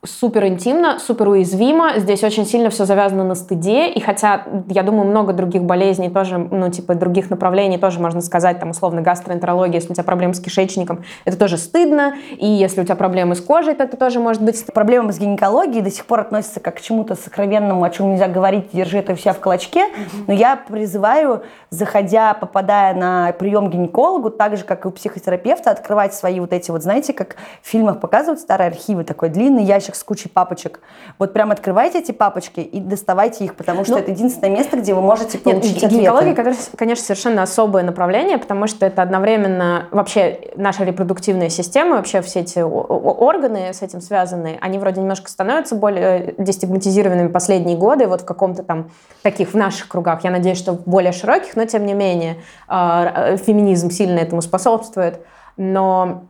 [0.05, 1.97] супер интимно, супер уязвимо.
[1.97, 3.89] Здесь очень сильно все завязано на стыде.
[3.89, 8.59] И хотя, я думаю, много других болезней тоже, ну, типа, других направлений тоже можно сказать,
[8.59, 12.15] там, условно, гастроэнтерология, если у тебя проблемы с кишечником, это тоже стыдно.
[12.37, 14.73] И если у тебя проблемы с кожей, то это тоже может быть стыдно.
[14.73, 18.65] Проблемы с гинекологией до сих пор относятся как к чему-то сокровенному, о чем нельзя говорить,
[18.73, 19.85] держи это у себя в кулачке.
[20.27, 25.71] Но я призываю, заходя, попадая на прием к гинекологу, так же, как и у психотерапевта,
[25.71, 29.94] открывать свои вот эти вот, знаете, как в фильмах показывают старые архивы, такой длинный ящик
[29.95, 30.79] с кучей папочек.
[31.19, 34.93] Вот прям открывайте эти папочки и доставайте их, потому что Ну, это единственное место, где
[34.93, 35.95] вы можете Нет, получить ответы.
[35.95, 42.41] гинекология, конечно, совершенно особое направление, потому что это одновременно вообще наша репродуктивная система, вообще все
[42.41, 48.25] эти органы с этим связаны, они вроде немножко становятся более дестигматизированными последние годы, вот в
[48.25, 51.93] каком-то там таких в наших кругах, я надеюсь, что в более широких, но тем не
[51.93, 55.19] менее э, феминизм сильно этому способствует,
[55.57, 56.25] но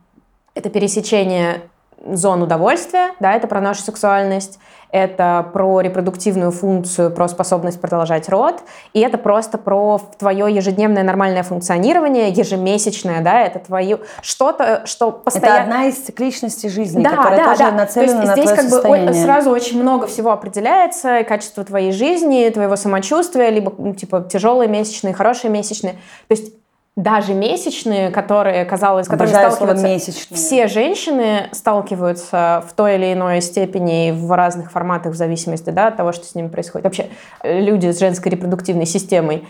[0.54, 1.62] это пересечение
[2.06, 4.60] зон удовольствия, да, это про нашу сексуальность,
[4.92, 8.62] это про репродуктивную функцию, про способность продолжать род,
[8.94, 15.18] и это просто про твое ежедневное нормальное функционирование, ежемесячное, да, это твое что-то, что Это
[15.20, 15.62] постоянно...
[15.64, 17.72] одна из цикличностей жизни, Да, которая да, тоже да.
[17.72, 19.10] нацелена То есть на здесь твое как бы состояние.
[19.10, 24.70] о- сразу очень много всего определяется, качество твоей жизни, твоего самочувствия, либо ну, типа тяжелые
[24.70, 25.94] месячные, хорошие месячные.
[25.94, 26.54] То есть
[26.96, 30.38] даже месячные, которые, казалось, слово сталкиваются «месячные».
[30.38, 35.98] все женщины сталкиваются в той или иной степени в разных форматах в зависимости да, от
[35.98, 36.86] того, что с ними происходит.
[36.86, 37.08] Вообще
[37.44, 39.46] люди с женской репродуктивной системой.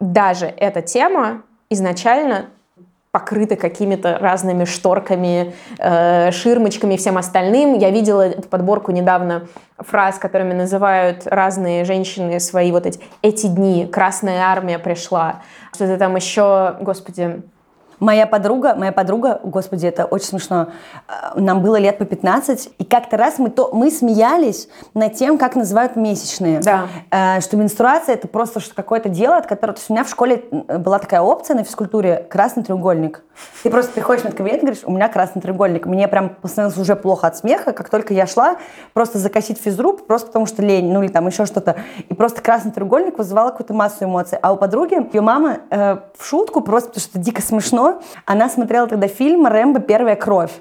[0.00, 2.46] Даже эта тема изначально
[3.12, 7.76] покрыты какими-то разными шторками, э, ширмочками и всем остальным.
[7.76, 14.42] Я видела подборку недавно фраз, которыми называют разные женщины свои вот эти «эти дни», «Красная
[14.42, 15.42] армия пришла»,
[15.72, 17.42] что-то там еще, господи,
[18.00, 20.68] Моя подруга, моя подруга, господи, это очень смешно,
[21.06, 25.36] э, нам было лет по 15, и как-то раз мы, то, мы смеялись над тем,
[25.36, 26.60] как называют месячные.
[26.60, 26.86] Да.
[27.10, 29.74] Э, Что менструация это просто какое-то дело, от которого...
[29.74, 30.44] То есть у меня в школе
[30.78, 33.22] была такая опция на физкультуре «красный треугольник».
[33.62, 35.86] Ты просто приходишь в медкабинет и говоришь, у меня красный треугольник.
[35.86, 38.56] Мне прям становилось уже плохо от смеха, как только я шла,
[38.92, 41.76] просто закосить физруб, просто потому что лень, ну или там еще что-то.
[42.08, 44.38] И просто красный треугольник вызывал какую-то массу эмоций.
[44.40, 47.89] А у подруги, ее мама э, в шутку, просто потому что это дико смешно,
[48.26, 49.80] она смотрела тогда фильм «Рэмбо.
[49.80, 50.52] Первая кровь».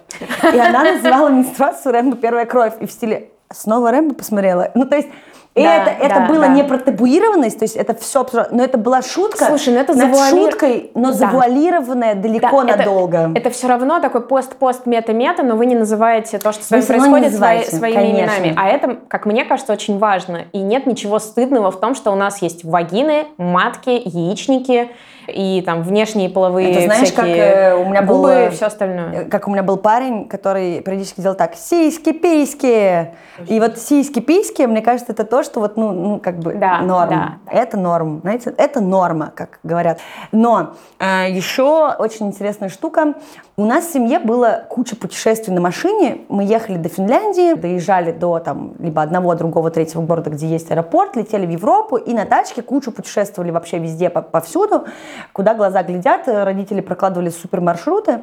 [0.53, 2.15] И она называла менструацию «Рэмбо.
[2.17, 2.73] Первая кровь».
[2.79, 4.71] И в стиле «Снова Рэмбо посмотрела».
[4.75, 5.07] Ну, то есть
[5.55, 6.47] и Да, это, это да, было да.
[6.49, 10.11] не про табуированность, то есть это все, но это была шутка Слушай, ну это над
[10.11, 11.13] завуали- шуткой, но Да.
[11.13, 13.31] завуалированная далеко Да, это- надолго.
[13.33, 16.87] Это, все равно такой пост-пост мета-мета, но вы не называете то, что с вами не
[16.87, 18.19] происходит, свои- своими конечно.
[18.39, 18.53] именами.
[18.57, 20.43] А это, как мне кажется, очень важно.
[20.53, 24.91] И нет ничего стыдного в том, что у нас есть вагины, матки, яичники
[25.27, 28.49] и там внешние половые Это знаешь, как, всякие э, у меня был, губы э, и
[28.51, 29.11] все остальное.
[29.11, 33.13] Э, Как у меня был парень, который периодически делал так, сиськи, письки.
[33.47, 36.79] И вот сиськи, письки, мне кажется, это то, что вот, ну, ну как бы Да,
[36.79, 37.09] норм.
[37.09, 37.33] да.
[37.51, 39.99] Это норм, знаете, это норма, как говорят.
[40.31, 43.13] Но э, еще очень интересная штука.
[43.59, 46.19] У нас в семье было куча путешествий на машине.
[46.29, 51.17] Мы ехали до Финляндии, доезжали до там либо одного, другого, третьего города, где есть аэропорт,
[51.17, 54.85] летели в Европу и на тачке кучу путешествовали вообще везде, по- повсюду,
[55.33, 56.21] куда глаза глядят.
[56.25, 58.21] Родители прокладывали супер маршруты.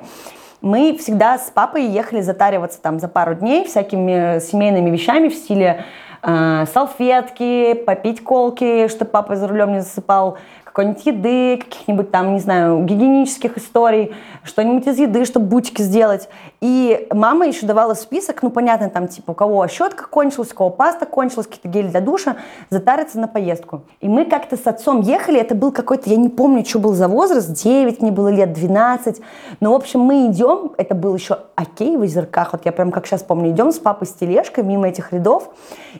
[0.62, 5.84] Мы всегда с папой ехали затариваться там за пару дней всякими семейными вещами в стиле
[6.22, 10.38] э, салфетки, попить колки, чтобы папа за рулем не засыпал,
[10.76, 14.12] какой-нибудь еды, каких-нибудь там, не знаю, гигиенических историй,
[14.44, 16.28] что-нибудь из еды, чтобы бутики сделать.
[16.66, 20.70] И мама еще давала список, ну, понятно, там, типа, у кого щетка кончилась, у кого
[20.70, 22.38] паста кончилась, какие-то гели для душа,
[22.70, 23.82] затариться на поездку.
[24.00, 27.06] И мы как-то с отцом ехали, это был какой-то, я не помню, что был за
[27.06, 29.20] возраст, 9 мне было лет, 12.
[29.60, 33.06] Но, в общем, мы идем, это был еще окей в озерках, вот я прям как
[33.06, 35.50] сейчас помню, идем с папой с тележкой мимо этих рядов,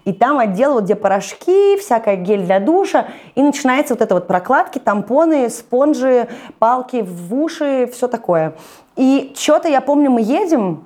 [0.05, 4.27] и там отдел, вот где порошки, всякая гель для душа, и начинается вот это вот
[4.27, 6.27] прокладки, тампоны, спонжи,
[6.59, 8.57] палки в уши, все такое.
[8.97, 10.85] И что-то я помню, мы едем,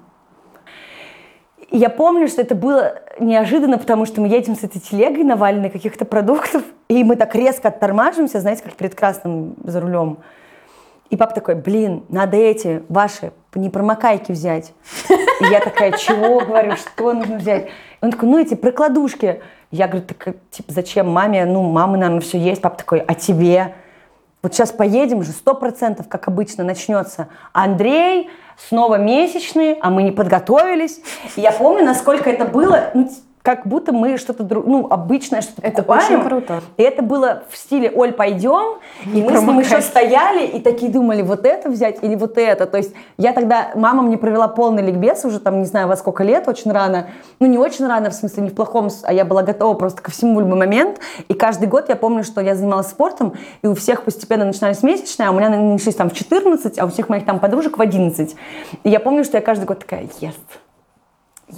[1.70, 6.04] я помню, что это было неожиданно, потому что мы едем с этой телегой, наваленной каких-то
[6.04, 10.18] продуктов, и мы так резко оттормаживаемся, знаете, как перед красным за рулем.
[11.10, 14.72] И папа такой, блин, надо эти ваши непромокайки взять.
[15.08, 17.68] И я такая, чего, говорю, что нужно взять?
[18.00, 19.40] Он такой, ну эти прокладушки.
[19.72, 21.44] Я говорю, так, типа, зачем маме?
[21.44, 22.60] Ну, мамы, наверное, все есть.
[22.60, 23.74] Папа такой, а тебе?
[24.42, 27.28] Вот сейчас поедем же, сто процентов, как обычно, начнется.
[27.52, 28.30] Андрей,
[28.68, 31.00] снова месячные, а мы не подготовились.
[31.36, 33.10] И я помню, насколько это было, ну,
[33.42, 36.20] как будто мы что-то, друг- ну, обычное что-то Это покупаем.
[36.20, 36.60] очень круто.
[36.76, 40.92] И это было в стиле «Оль, пойдем», и мы с ним еще стояли и такие
[40.92, 42.66] думали, вот это взять или вот это.
[42.66, 46.22] То есть я тогда, мама мне провела полный ликбез уже там, не знаю, во сколько
[46.22, 47.08] лет, очень рано.
[47.40, 50.10] Ну, не очень рано, в смысле, не в плохом, а я была готова просто ко
[50.10, 51.00] всему в любой момент.
[51.28, 55.28] И каждый год я помню, что я занималась спортом, и у всех постепенно начинались месячные,
[55.28, 58.36] а у меня начались там в 14, а у всех моих там подружек в 11.
[58.84, 60.34] И я помню, что я каждый год такая, yes,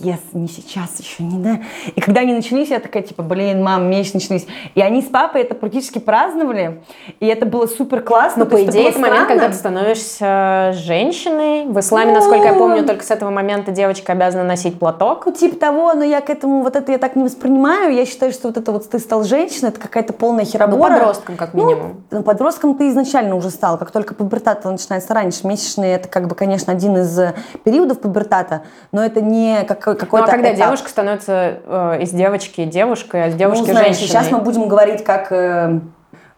[0.01, 1.61] Yes, не сейчас еще, не да.
[1.95, 4.47] И когда они начались, я такая, типа, блин, мам, начались.
[4.75, 6.83] И они с папой это практически праздновали,
[7.21, 8.45] и это было супер классно.
[8.45, 11.67] Ну, по идее, это момент, когда ты становишься женщиной.
[11.67, 12.15] В исламе, Ну.
[12.19, 15.27] насколько я помню, только с этого момента девочка обязана носить платок.
[15.27, 17.95] Ну, типа того, но я к этому, вот это я так не воспринимаю.
[17.95, 20.91] Я считаю, что вот это вот ты стал женщиной, это какая-то полная Ну, херобора.
[20.95, 22.03] подростком, как минимум.
[22.11, 25.47] Ну, подростком ты изначально уже стал, как только пубертат начинается раньше.
[25.47, 29.97] Месячные это как бы, конечно, один из э, периодов пубертата, но это не как, Ну,
[29.97, 30.67] какой-то а когда этап.
[30.67, 34.09] девушка становится э, из девочки девушкой, а из Ну, девушки знаешь, женщиной.
[34.09, 35.81] сейчас мы будем говорить, как э,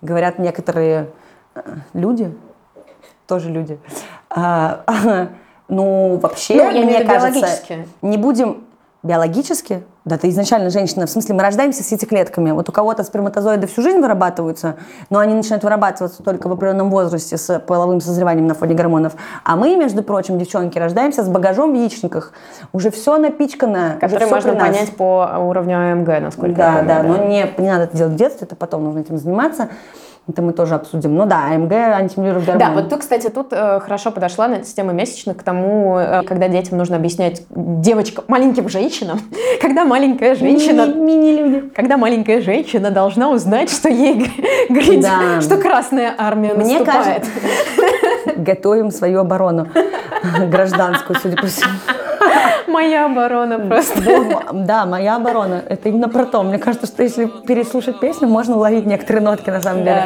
[0.02, 1.11] говорят некоторые
[1.54, 1.61] э,
[1.92, 2.35] люди,
[3.26, 3.78] тоже люди.
[4.30, 4.85] А,
[5.68, 7.48] ну, вообще, Ну, мне кажется,
[8.02, 8.64] не будем
[9.05, 12.51] биологически, да, ты изначально женщина, в смысле мы рождаемся с яйцеклетками.
[12.51, 14.77] Вот у кого-то сперматозоиды всю жизнь вырабатываются,
[15.11, 19.12] но они начинают вырабатываться только в определенном возрасте с половым созреванием на фоне гормонов.
[19.45, 22.33] А мы, между прочим, девчонки, рождаемся с багажом в яичниках.
[22.73, 23.99] Уже все напичкано.
[24.01, 27.85] который всё можно понять по уровню АМГ, насколько я Да, да, но не, не надо
[27.85, 29.69] это делать в детстве, это потом нужно этим заниматься.
[30.26, 31.14] Это мы тоже обсудим.
[31.16, 35.37] Ну да, АМГ, антимиллеров Да, вот ты, кстати, тут э, хорошо подошла на тему месячных
[35.37, 39.20] к тому, э, когда детям нужно объяснять девочкам, маленьким женщинам,
[39.60, 41.68] когда маленькая женщина, Мини-люди.
[41.76, 44.30] когда маленькая женщина должна узнать, что ей г-
[44.70, 45.40] грядет, Да.
[45.42, 47.26] что Красная Армия Мне наступает.
[48.37, 49.68] Готовим свою оборону
[50.50, 51.70] гражданскую, судя по всему.
[52.66, 54.01] Моя оборона просто.
[54.53, 55.62] Да, моя оборона.
[55.68, 56.42] Это именно про то.
[56.42, 60.05] Мне кажется, что если переслушать песню, можно уловить некоторые нотки на самом деле.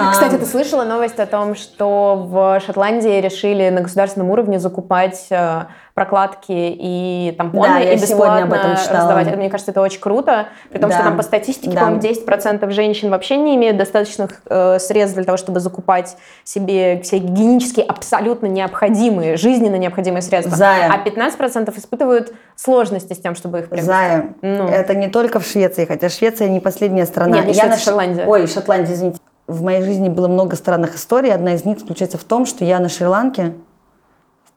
[0.00, 5.26] А, Кстати, ты слышала новость о том, что в Шотландии решили на государственном уровне закупать
[5.30, 5.64] э,
[5.98, 8.98] прокладки и тампоны Да, и сегодня бесплатно об этом читала.
[9.00, 9.26] раздавать.
[9.26, 11.06] Это, Мне кажется, это очень круто, при том, что Да.
[11.06, 11.80] там по статистике, Да.
[11.80, 17.18] по-моему, 10% женщин вообще не имеют достаточных э, средств для того, чтобы закупать себе все
[17.18, 20.56] гигиенические абсолютно необходимые, жизненно необходимые средства.
[20.56, 20.88] Зая.
[20.92, 23.86] А 15% испытывают сложности с тем, чтобы их приобрести.
[23.86, 24.68] Зая, Ну.
[24.68, 27.38] это не только в Швеции, хотя Швеция не последняя страна.
[27.38, 28.26] Нет, не Я Швеция, на Ш- Шотландия.
[28.26, 29.18] Ой, Шотландия, извините.
[29.48, 31.32] В моей жизни было много странных историй.
[31.34, 33.54] Одна из них заключается в том, что я на Шри-Ланке,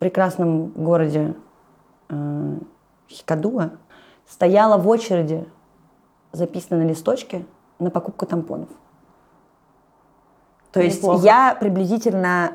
[0.02, 1.36] прекрасном городе
[2.10, 2.58] э,
[3.08, 3.74] Хикадуа,
[4.28, 5.48] стояла в очереди,
[6.32, 7.46] записанной на листочке,
[7.78, 8.70] на покупку тампонов.
[10.72, 11.24] То есть Неплохо.
[11.24, 12.54] я приблизительно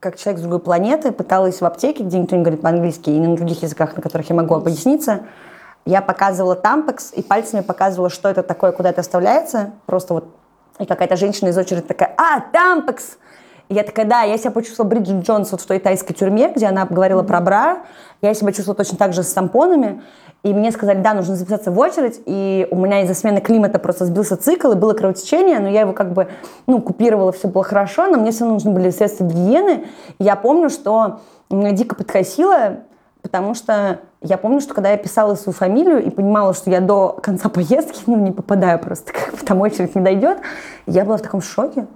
[0.00, 3.36] как человек с другой планеты, пыталась в аптеке, где никто не говорит по-английски, и на
[3.36, 5.26] других языках, на которых я могу объясниться,
[5.84, 9.72] я показывала тампекс и пальцами показывала, что это такое, куда это вставляется.
[9.84, 10.28] Просто вот
[10.78, 13.18] и какая-то женщина из очереди такая, а, тампекс!
[13.68, 16.84] Я такая, да, я себя почувствовала Бриджит Джонс вот в той тайской тюрьме, где она
[16.84, 17.78] говорила про бра.
[18.20, 20.02] Я себя чувствовала точно так же с тампонами.
[20.42, 22.20] И мне сказали, да, нужно записаться в очередь.
[22.26, 25.94] И у меня из-за смены климата просто сбился цикл, и было кровотечение, но я его
[25.94, 26.28] как бы,
[26.66, 29.86] ну, купировала, все было хорошо, но мне все равно нужны были средства гигиены.
[30.18, 32.80] И я помню, что меня дико подкосило,
[33.22, 37.18] потому что я помню, что когда я писала свою фамилию и понимала, что я до
[37.22, 40.38] конца поездки ну, не попадаю просто, как бы там очередь не дойдет,
[40.86, 41.86] я была в таком шоке.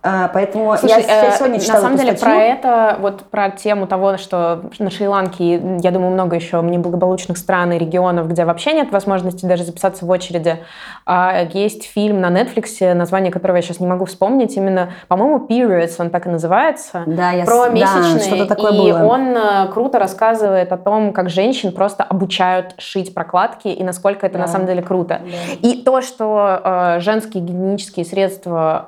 [0.00, 2.26] А, поэтому Слушай, я, э, сегодня читала на самом деле статью.
[2.36, 7.72] про это, вот про тему того, что на Шри-Ланке, я думаю, много еще неблагополучных стран
[7.72, 10.58] и регионов, где вообще нет возможности даже записаться в очереди.
[11.04, 15.94] А, Есть фильм на Netflix, название которого я сейчас не могу вспомнить, именно, по-моему, Periods,
[15.98, 18.20] он так и называется, Да, я про да, месячные.
[18.20, 19.04] что-то такое и было.
[19.04, 24.34] он э, круто рассказывает о том, как женщин просто обучают шить прокладки и насколько это
[24.38, 24.42] Да.
[24.44, 25.22] на самом деле круто.
[25.60, 28.86] И то, что э, женские гигиенические средства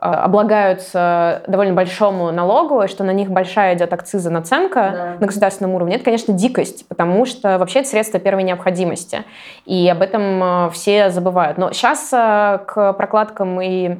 [1.00, 5.16] э, довольно большому налогу, и что на них большая идет акциза наценка Да.
[5.20, 9.24] на государственном уровне, это, конечно, дикость, потому что вообще это средство первой необходимости.
[9.64, 11.58] И об этом э, все забывают.
[11.58, 13.98] Но сейчас к прокладкам и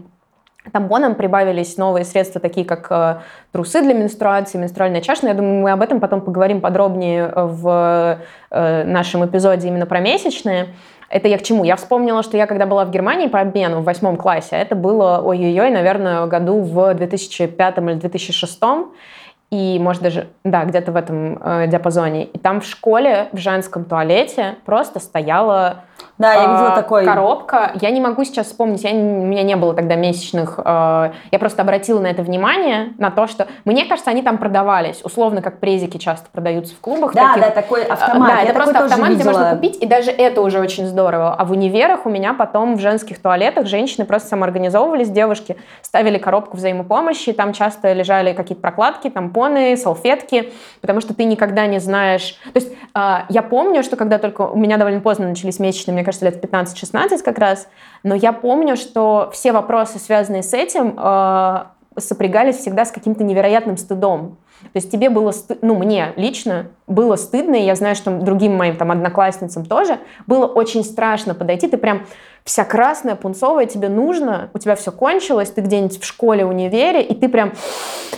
[0.72, 3.16] тампонам прибавились новые средства, такие как э,
[3.52, 5.20] трусы для менструации, менструальная чаша.
[5.22, 8.18] Но я думаю, мы об этом потом поговорим подробнее в
[8.50, 10.68] э, нашем эпизоде именно про месячные.
[11.10, 11.64] Это я к чему?
[11.64, 15.20] Я вспомнила, что я когда была в Германии по обмену в восьмом классе, это было,
[15.22, 18.60] ой-ой-ой, наверное, году в 2005 или 2006,
[19.50, 22.26] и, может, даже, да, где-то в этом э, диапазоне.
[22.26, 25.82] И там в школе, в женском туалете просто стояла
[26.20, 27.06] Да, я видела а, такой.
[27.06, 27.72] коробка.
[27.80, 30.60] Я не могу сейчас вспомнить, я, у меня не было тогда месячных.
[30.62, 33.48] э, я просто обратила на это внимание, на то, что...
[33.64, 37.14] Мне кажется, они там продавались, условно, как презики часто продаются в клубах.
[37.14, 37.42] Да, таких.
[37.42, 38.28] да, такой автомат.
[38.28, 41.34] Да, Я это просто автомат, где можно купить, и даже это уже очень здорово.
[41.34, 46.58] А в универах у меня потом в женских туалетах женщины просто самоорганизовывались, девушки ставили коробку
[46.58, 50.52] взаимопомощи, там часто лежали какие-то прокладки, тампоны, салфетки,
[50.82, 52.38] потому что ты никогда не знаешь...
[52.52, 56.09] То есть а, я помню, что когда только у меня довольно поздно начались месячные, мне
[56.10, 57.68] кажется, лет в 15-16 как раз,
[58.02, 63.76] но я помню, что все вопросы, связанные с этим, а, сопрягались всегда с каким-то невероятным
[63.76, 64.38] стыдом.
[64.62, 68.56] То есть тебе было, сты- ну, мне лично было стыдно, и я знаю, что другим
[68.56, 72.06] моим там одноклассницам тоже, было очень страшно подойти, ты прям
[72.44, 77.14] вся красная, пунцовая, тебе нужно, у тебя все кончилось, ты где-нибудь в школе, универе, и
[77.14, 77.52] ты прям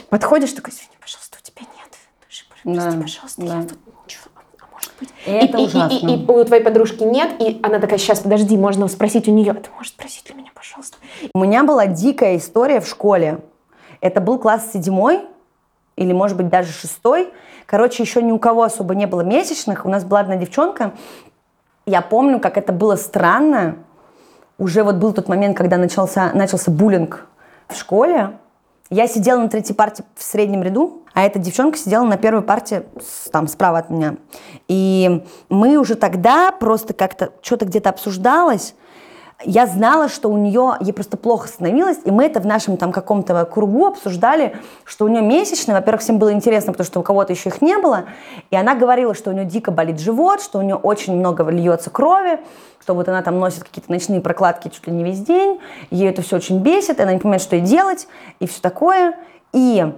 [0.08, 1.92] подходишь, такой, извини, пожалуйста, у тебя нет.
[2.28, 3.46] Скажи, Прости, Да, пожалуйста, да.
[3.46, 3.72] я вот
[5.02, 5.26] ничего, а может быть...
[5.26, 6.06] И это и, ужасно.
[6.08, 9.32] И, и- и у твоей подружки нет, и она такая, сейчас, подожди, можно спросить у
[9.32, 10.96] нее, ты можешь спросить у меня, пожалуйста?
[11.34, 13.40] У меня была дикая история в школе.
[14.00, 15.20] Это был класс седьмой,
[15.96, 17.28] или, может быть, даже шестой.
[17.66, 19.84] Короче, еще ни у кого особо не было месячных.
[19.84, 20.92] У нас была одна девчонка.
[21.86, 23.76] Я помню, как это было странно.
[24.58, 27.26] Уже вот был тот момент, когда начался, начался буллинг
[27.68, 28.38] в школе.
[28.90, 32.86] Я сидела на третьей парте в среднем ряду, а эта девчонка сидела на первой парте
[33.30, 34.16] там справа от меня.
[34.68, 38.74] И мы уже тогда просто как-то что-то где-то обсуждалось.
[39.44, 42.92] Я знала, что у нее, ей просто плохо становилось, и мы это в нашем там
[42.92, 45.74] каком-то кругу обсуждали, что у нее месячные.
[45.74, 48.04] Во-первых, всем было интересно, потому что у кого-то еще их не было.
[48.50, 51.90] И она говорила, что у нее дико болит живот, что у нее очень много льется
[51.90, 52.38] крови,
[52.80, 55.60] что вот она там носит какие-то ночные прокладки чуть ли не весь день,
[55.90, 58.06] ей это все очень бесит, и она не понимает, что ей делать,
[58.38, 59.14] и все такое.
[59.52, 59.92] И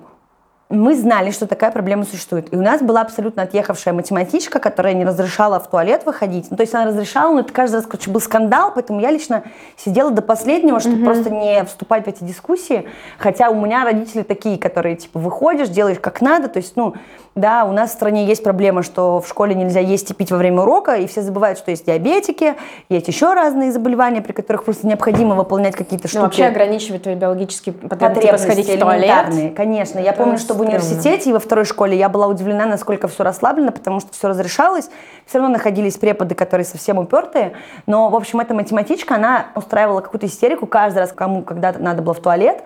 [0.75, 2.53] мы знали, что такая проблема существует.
[2.53, 6.51] И у нас была абсолютно отъехавшая математичка, которая не разрешала в туалет выходить.
[6.51, 9.45] Ну, то есть она разрешала, но это каждый раз короче, был скандал, поэтому я лично
[9.77, 12.89] сидела до последнего, чтобы просто не вступать в эти дискуссии.
[13.19, 16.49] Хотя у меня родители такие, которые, типа, выходишь, делаешь как надо.
[16.49, 16.95] То есть, ну,
[17.35, 20.39] да, у нас в стране есть проблема, что в школе нельзя есть и пить во
[20.39, 22.55] время урока, и все забывают, что есть диабетики,
[22.89, 27.17] есть еще разные заболевания, при которых просто необходимо выполнять какие-то штуки Ну, вообще ограничивать твои
[27.17, 29.55] биологические потребности, типа сходить в туалет.
[29.57, 29.99] конечно.
[29.99, 30.64] Я Это помню, что в.
[30.65, 34.91] Университете и во второй школе я была удивлена, насколько все расслаблено, потому что все разрешалось.
[35.27, 37.55] Все равно находились преподы, которые совсем упертые.
[37.87, 42.15] Но, в общем, эта математичка, она устраивала какую-то истерику каждый раз, кому когда-то надо было
[42.15, 42.63] в туалет.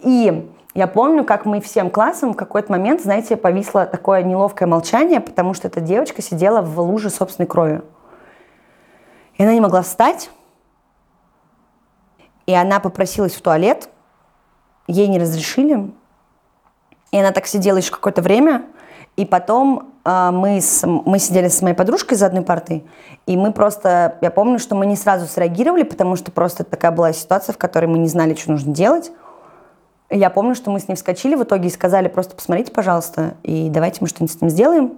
[0.00, 5.20] И я помню, как мы всем классом в какой-то момент, знаете, повисло такое неловкое молчание,
[5.20, 7.82] потому что эта девочка сидела в луже собственной крови.
[9.36, 10.30] И она не могла встать.
[12.46, 13.88] И она попросилась в туалет.
[14.86, 15.90] Ей не разрешили.
[17.14, 18.64] И она так сидела еще какое-то время.
[19.14, 22.84] И потом э, мы, с, мы сидели с моей подружкой за одной партой.
[23.26, 24.18] И мы просто...
[24.20, 27.86] Я помню, что мы не сразу среагировали, потому что просто такая была ситуация, в которой
[27.86, 29.12] мы не знали, что нужно делать.
[30.10, 33.34] И я помню, что мы с ней вскочили в итоге и сказали, просто посмотрите, пожалуйста,
[33.44, 34.94] и давайте мы что-нибудь с этим сделаем.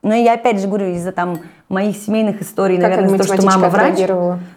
[0.00, 3.68] Но я опять же говорю, из-за там моих семейных историй, Как наверное, того, что мама
[3.68, 3.98] врач.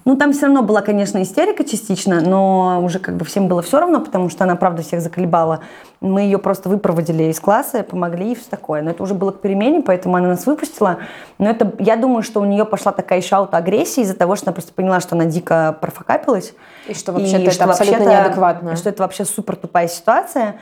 [0.05, 3.79] Ну, там все равно была, конечно, истерика частично, но уже как бы всем было все
[3.79, 5.61] равно, потому что она, правда, всех заколебала.
[5.99, 8.83] Мы ее просто выпроводили из класса, помогли и все такое.
[8.83, 10.97] Но это уже было к перемене, поэтому она нас выпустила.
[11.39, 14.53] Но это, я думаю, что у нее пошла такая еще аутоагрессия из-за того, что она
[14.53, 16.53] просто поняла, что она дико профокапилась.
[16.87, 18.75] И что вообще-то это что абсолютно вообще-то- неадекватно.
[18.75, 20.55] Что это вообще супер тупая ситуация.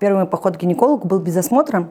[0.00, 1.88] Первый мой поход к гинекологу был без осмотра,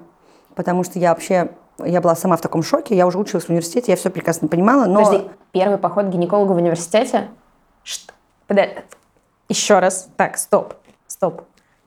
[0.55, 3.91] потому что я вообще, я была сама в таком шоке, я уже училась в университете,
[3.91, 5.05] я все прекрасно понимала, но...
[5.05, 7.29] Подожди, первый поход к гинекологу в университете?
[7.83, 8.11] Что?
[8.47, 8.73] Подожди.
[9.47, 10.09] Еще раз.
[10.17, 10.73] Так, стоп,
[11.05, 11.43] стоп.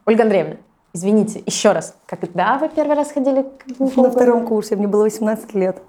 [0.06, 0.56] Ольга Андреевна,
[0.92, 1.96] извините, еще раз.
[2.06, 4.10] Когда вы первый раз ходили к На гинекологу?
[4.12, 5.82] втором курсе, мне было 18 лет.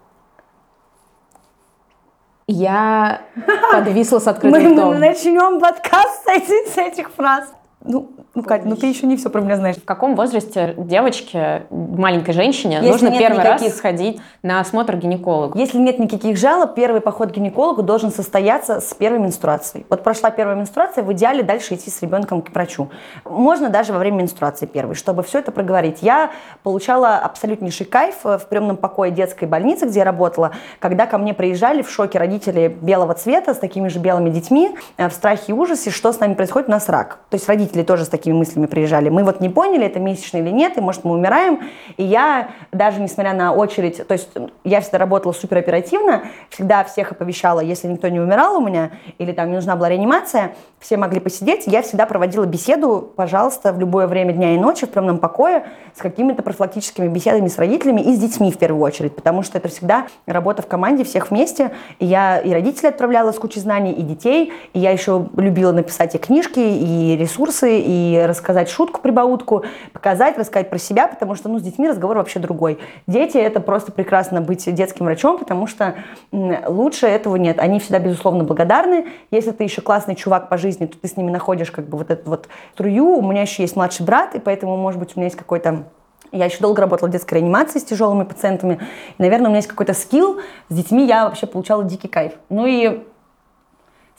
[2.48, 3.22] Я
[3.72, 5.00] подвисла с Мы, открытым мы ртом.
[5.00, 7.54] начнем подкаст с этих, с этих фраз.
[7.86, 9.76] Ну, ну, Катя, ну ты еще не все про меня знаешь.
[9.76, 15.00] В каком возрасте девочке, маленькой женщине, Если нужно первый никаких- раз сходить на осмотр к
[15.00, 15.58] гинекологу?
[15.58, 19.86] Если нет никаких жалоб, первый поход к гинекологу должен состояться с первой менструацией.
[19.90, 22.90] Вот прошла первая менструация, в идеале дальше идти с ребенком к врачу.
[23.26, 25.98] Можно даже во время менструации первой, чтобы все это проговорить.
[26.02, 26.32] Я
[26.64, 31.34] получала абсолютнейший кайф э, в приемном покое детской больницы, где я работала, когда ко мне
[31.34, 35.54] приезжали в шоке родители белого цвета с такими же белыми детьми, э, в страхе и
[35.54, 37.20] ужасе, что с нами происходит, у нас рак.
[37.30, 39.10] То есть родители тоже с такими мыслями приезжали.
[39.10, 41.62] Мы вот не поняли, это месячный или нет, и может мы умираем.
[41.98, 44.30] И я даже несмотря на очередь, то есть
[44.64, 49.32] я всегда работала супер оперативно, всегда всех оповещала, если никто не умирал у меня, или
[49.32, 54.06] там не нужна была реанимация, все могли посидеть, я всегда проводила беседу, пожалуйста, в любое
[54.06, 55.64] время дня и ночи в приемном покое
[55.96, 59.70] с какими-то профилактическими беседами с родителями и с детьми в первую очередь, потому что это
[59.70, 64.02] всегда работа в команде, всех вместе, и я и родителей отправляла с кучей знаний, и
[64.02, 70.38] детей, и я еще любила написать и книжки, и ресурсы, и рассказать шутку, прибаутку, показать,
[70.38, 72.80] рассказать про себя, потому что ну, с детьми разговор вообще другой.
[73.08, 75.96] Дети— это просто прекрасно быть детским врачом, потому что
[76.32, 77.60] лучше этого нет.
[77.60, 79.08] Они всегда, безусловно, благодарны.
[79.32, 82.12] Если ты еще классный чувак по жизни, то ты с ними находишь как бы вот
[82.12, 83.18] эту вот струю.
[83.18, 85.84] У меня еще есть младший брат, и поэтому, может быть, у меня есть какой-то
[86.34, 88.80] я еще долго работала в детской реанимации с тяжелыми пациентами.
[89.20, 90.40] И, наверное, у меня есть какой-то скилл.
[90.68, 92.34] С детьми я вообще получала дикий кайф.
[92.50, 93.04] Ну и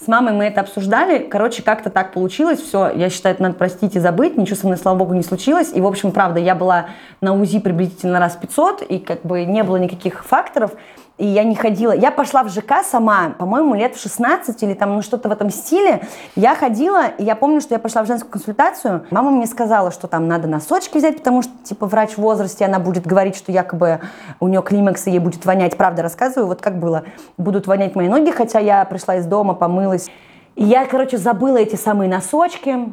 [0.02, 1.18] с мамой мы это обсуждали.
[1.18, 2.60] Короче, как-то так получилось.
[2.60, 4.36] Все, я считаю, это надо простить и забыть.
[4.36, 5.70] Ничего со мной, слава богу, не случилось.
[5.72, 6.86] И, в общем, правда, я была
[7.20, 10.72] на УЗИ приблизительно раз 500, и как бы не было никаких факторов.
[11.16, 11.92] И я не ходила.
[11.92, 15.48] Я пошла в ЖК сама, по-моему, лет в 16 или там ну, что-то в этом
[15.48, 16.08] стиле.
[16.34, 19.06] Я ходила, и я помню, что я пошла в женскую консультацию.
[19.10, 22.80] Мама мне сказала, что там надо носочки взять, потому что, типа, врач в возрасте, она
[22.80, 24.00] будет говорить, что якобы
[24.40, 25.76] у нее климакс, и ей будет вонять.
[25.76, 27.04] Правда, рассказываю, вот как было.
[27.38, 30.10] Будут вонять мои ноги, хотя я пришла из дома, помылась.
[30.56, 32.92] И я, короче, забыла эти самые носочки.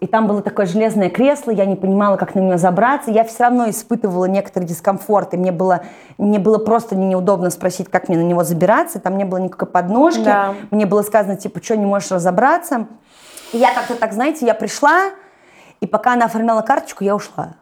[0.00, 3.10] И там было такое железное кресло, я не понимала, как на него забраться.
[3.10, 5.80] Я все равно испытывала некоторый дискомфорт, и мне было,
[6.18, 9.00] мне было просто не- неудобно спросить, как мне на него забираться.
[9.00, 10.22] Там не было никакой подножки.
[10.22, 10.54] Да.
[10.70, 12.86] Мне было сказано, типа, что не можешь разобраться.
[13.52, 15.10] И я как-то так, знаете, я пришла,
[15.80, 17.54] и пока она оформляла карточку, я ушла.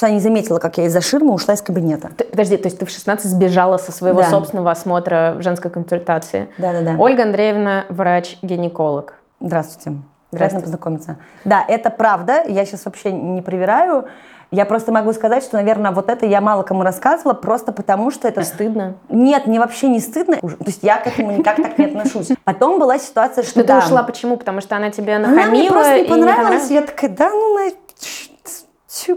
[0.00, 2.08] Она не заметила, как я из-за ширмы ушла из кабинета.
[2.16, 4.30] Ты- подожди, то есть ты в 16 сбежала со своего Да.
[4.30, 6.48] собственного осмотра в женской консультации?
[6.56, 6.94] Да-да-да.
[6.98, 9.14] Ольга Андреевна, врач-гинеколог.
[9.40, 9.98] Здравствуйте.
[10.32, 10.38] Здравствуйте.
[10.38, 11.16] Приятно познакомиться.
[11.44, 12.42] Да, это правда.
[12.46, 14.06] Я сейчас вообще не проверяю.
[14.50, 18.28] Я просто могу сказать, что, наверное, вот это я мало кому рассказывала, просто потому что
[18.28, 18.42] это...
[18.42, 18.96] Стыдно?
[19.08, 20.36] Нет, мне вообще не стыдно.
[20.36, 22.28] То есть я к этому никак так не отношусь.
[22.44, 24.36] Потом была ситуация, что ты да, ушла почему?
[24.36, 26.70] Потому что она тебе Она нахамила мне просто не и понравилась.
[26.70, 27.70] Я такая, да ну, на...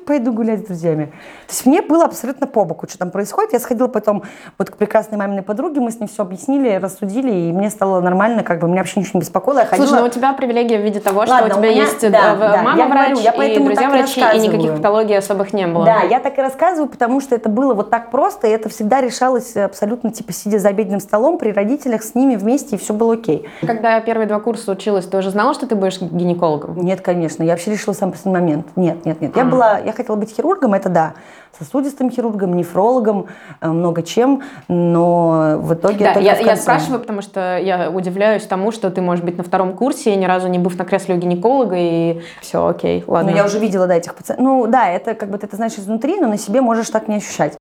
[0.06, 1.14] Пойду гулять с друзьями.
[1.48, 3.54] То есть мне было абсолютно по боку, что там происходит.
[3.54, 4.24] Я сходила потом
[4.58, 8.44] вот к прекрасной маминой подруге, мы с ней все объяснили, рассудили, и мне стало нормально,
[8.44, 9.60] как бы меня вообще ничего не беспокоило.
[9.60, 9.88] Я ходила...
[9.88, 12.04] Слушай, ну у тебя привилегия в виде того, Ладно, что у у тебя меня- есть
[12.04, 14.40] э, да, в- да, мама я врач говорю, я и друзья так и врачи, и
[14.40, 15.86] никаких патологий особых не было.
[15.86, 19.02] Да, я так и рассказываю, потому что это было вот так просто, и это всегда
[19.02, 23.14] решалось абсолютно, типа, сидя за обеденным столом при родителях, с ними вместе, и все было
[23.14, 23.48] окей.
[23.62, 26.78] Когда я первые два курса училась, ты уже знала, что ты будешь гинекологом?
[26.78, 28.68] Нет, конечно, я вообще решила в самый последний момент.
[28.76, 29.36] Нет, нет, нет.
[29.36, 29.46] Я А.
[29.46, 31.14] была, я хотела быть хирургом, это да,
[31.60, 33.28] сосудистым хирургом, нефрологом,
[33.62, 38.72] э, много чем, но в итоге Да, я, я спрашиваю, потому что я удивляюсь тому,
[38.72, 41.76] что ты можешь быть на втором курсе, ни разу не быв на кресле у гинеколога,
[41.78, 43.32] и все, окей, ладно.
[43.32, 44.46] Ну, я уже видела, да, этих пациентов.
[44.46, 47.16] Ну, да, это как бы ты это знаешь изнутри, но на себе можешь так не
[47.16, 47.58] ощущать.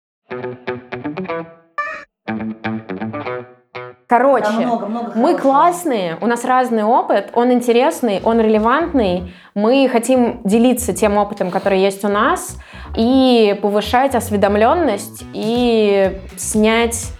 [4.16, 5.40] Короче, Там много, много мы хорошего.
[5.40, 9.34] классные, у нас разный опыт, он интересный, он релевантный.
[9.56, 12.56] Мы хотим делиться тем опытом, который есть у нас,
[12.96, 17.10] и повышать осведомленность, и снять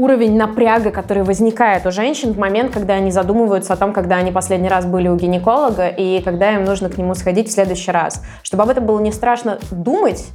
[0.00, 4.32] уровень напряга, который возникает у женщин в момент, когда они задумываются о том, когда они
[4.32, 8.22] последний раз были у гинеколога и когда им нужно к нему сходить в следующий раз.
[8.42, 10.26] Чтобы об этом было не страшно думать,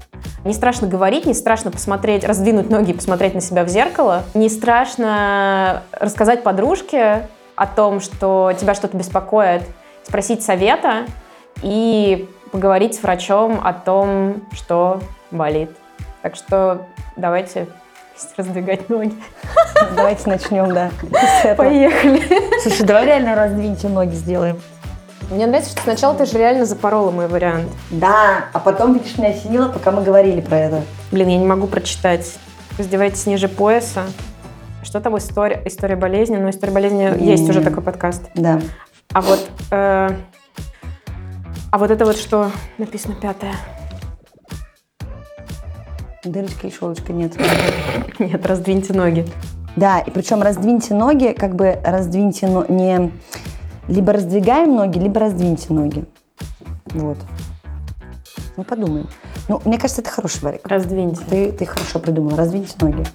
[0.44, 4.50] не страшно говорить, не страшно посмотреть, раздвинуть ноги и посмотреть на себя в зеркало, не
[4.50, 9.64] страшно рассказать подружке о том, что тебя что-то беспокоит,
[10.04, 11.06] спросить совета
[11.64, 15.00] и поговорить с врачом о том, что
[15.32, 15.72] болит.
[16.22, 16.86] Так что
[17.18, 17.68] давайте
[18.38, 19.14] раздвигать ноги.
[19.96, 20.92] Давайте начнем, да.
[21.56, 22.22] Поехали.
[22.62, 24.60] Слушай, давай реально раздвиньте ноги сделаем.
[25.30, 27.70] Мне нравится, что сначала ты же реально запорола мой вариант.
[27.90, 30.82] Да, а потом, видишь, меня осенило, пока мы говорили про это.
[31.12, 32.36] Блин, я не могу прочитать.
[32.78, 34.04] Раздевайтесь ниже пояса.
[34.84, 36.36] Что там история, история болезни?
[36.36, 38.24] Ну, история болезни есть уже такой подкаст.
[38.36, 38.62] Да.
[39.14, 40.10] А вот, э,
[41.72, 43.56] а вот это вот что написано пятое?
[46.26, 47.34] Дырочка и щелочка нет.
[48.20, 49.28] Нет, раздвиньте ноги.
[49.76, 53.12] Да, и причем раздвиньте ноги, как бы раздвиньте, но не...
[53.88, 56.06] Либо раздвигаем ноги, либо раздвиньте ноги.
[56.86, 57.18] Вот.
[58.58, 59.08] Ну, подумаем.
[59.48, 60.66] Ну, мне кажется, это хороший варик.
[60.66, 61.22] Раздвиньте.
[61.30, 62.36] Ты, ты хорошо придумала.
[62.36, 63.06] Раздвиньте ноги.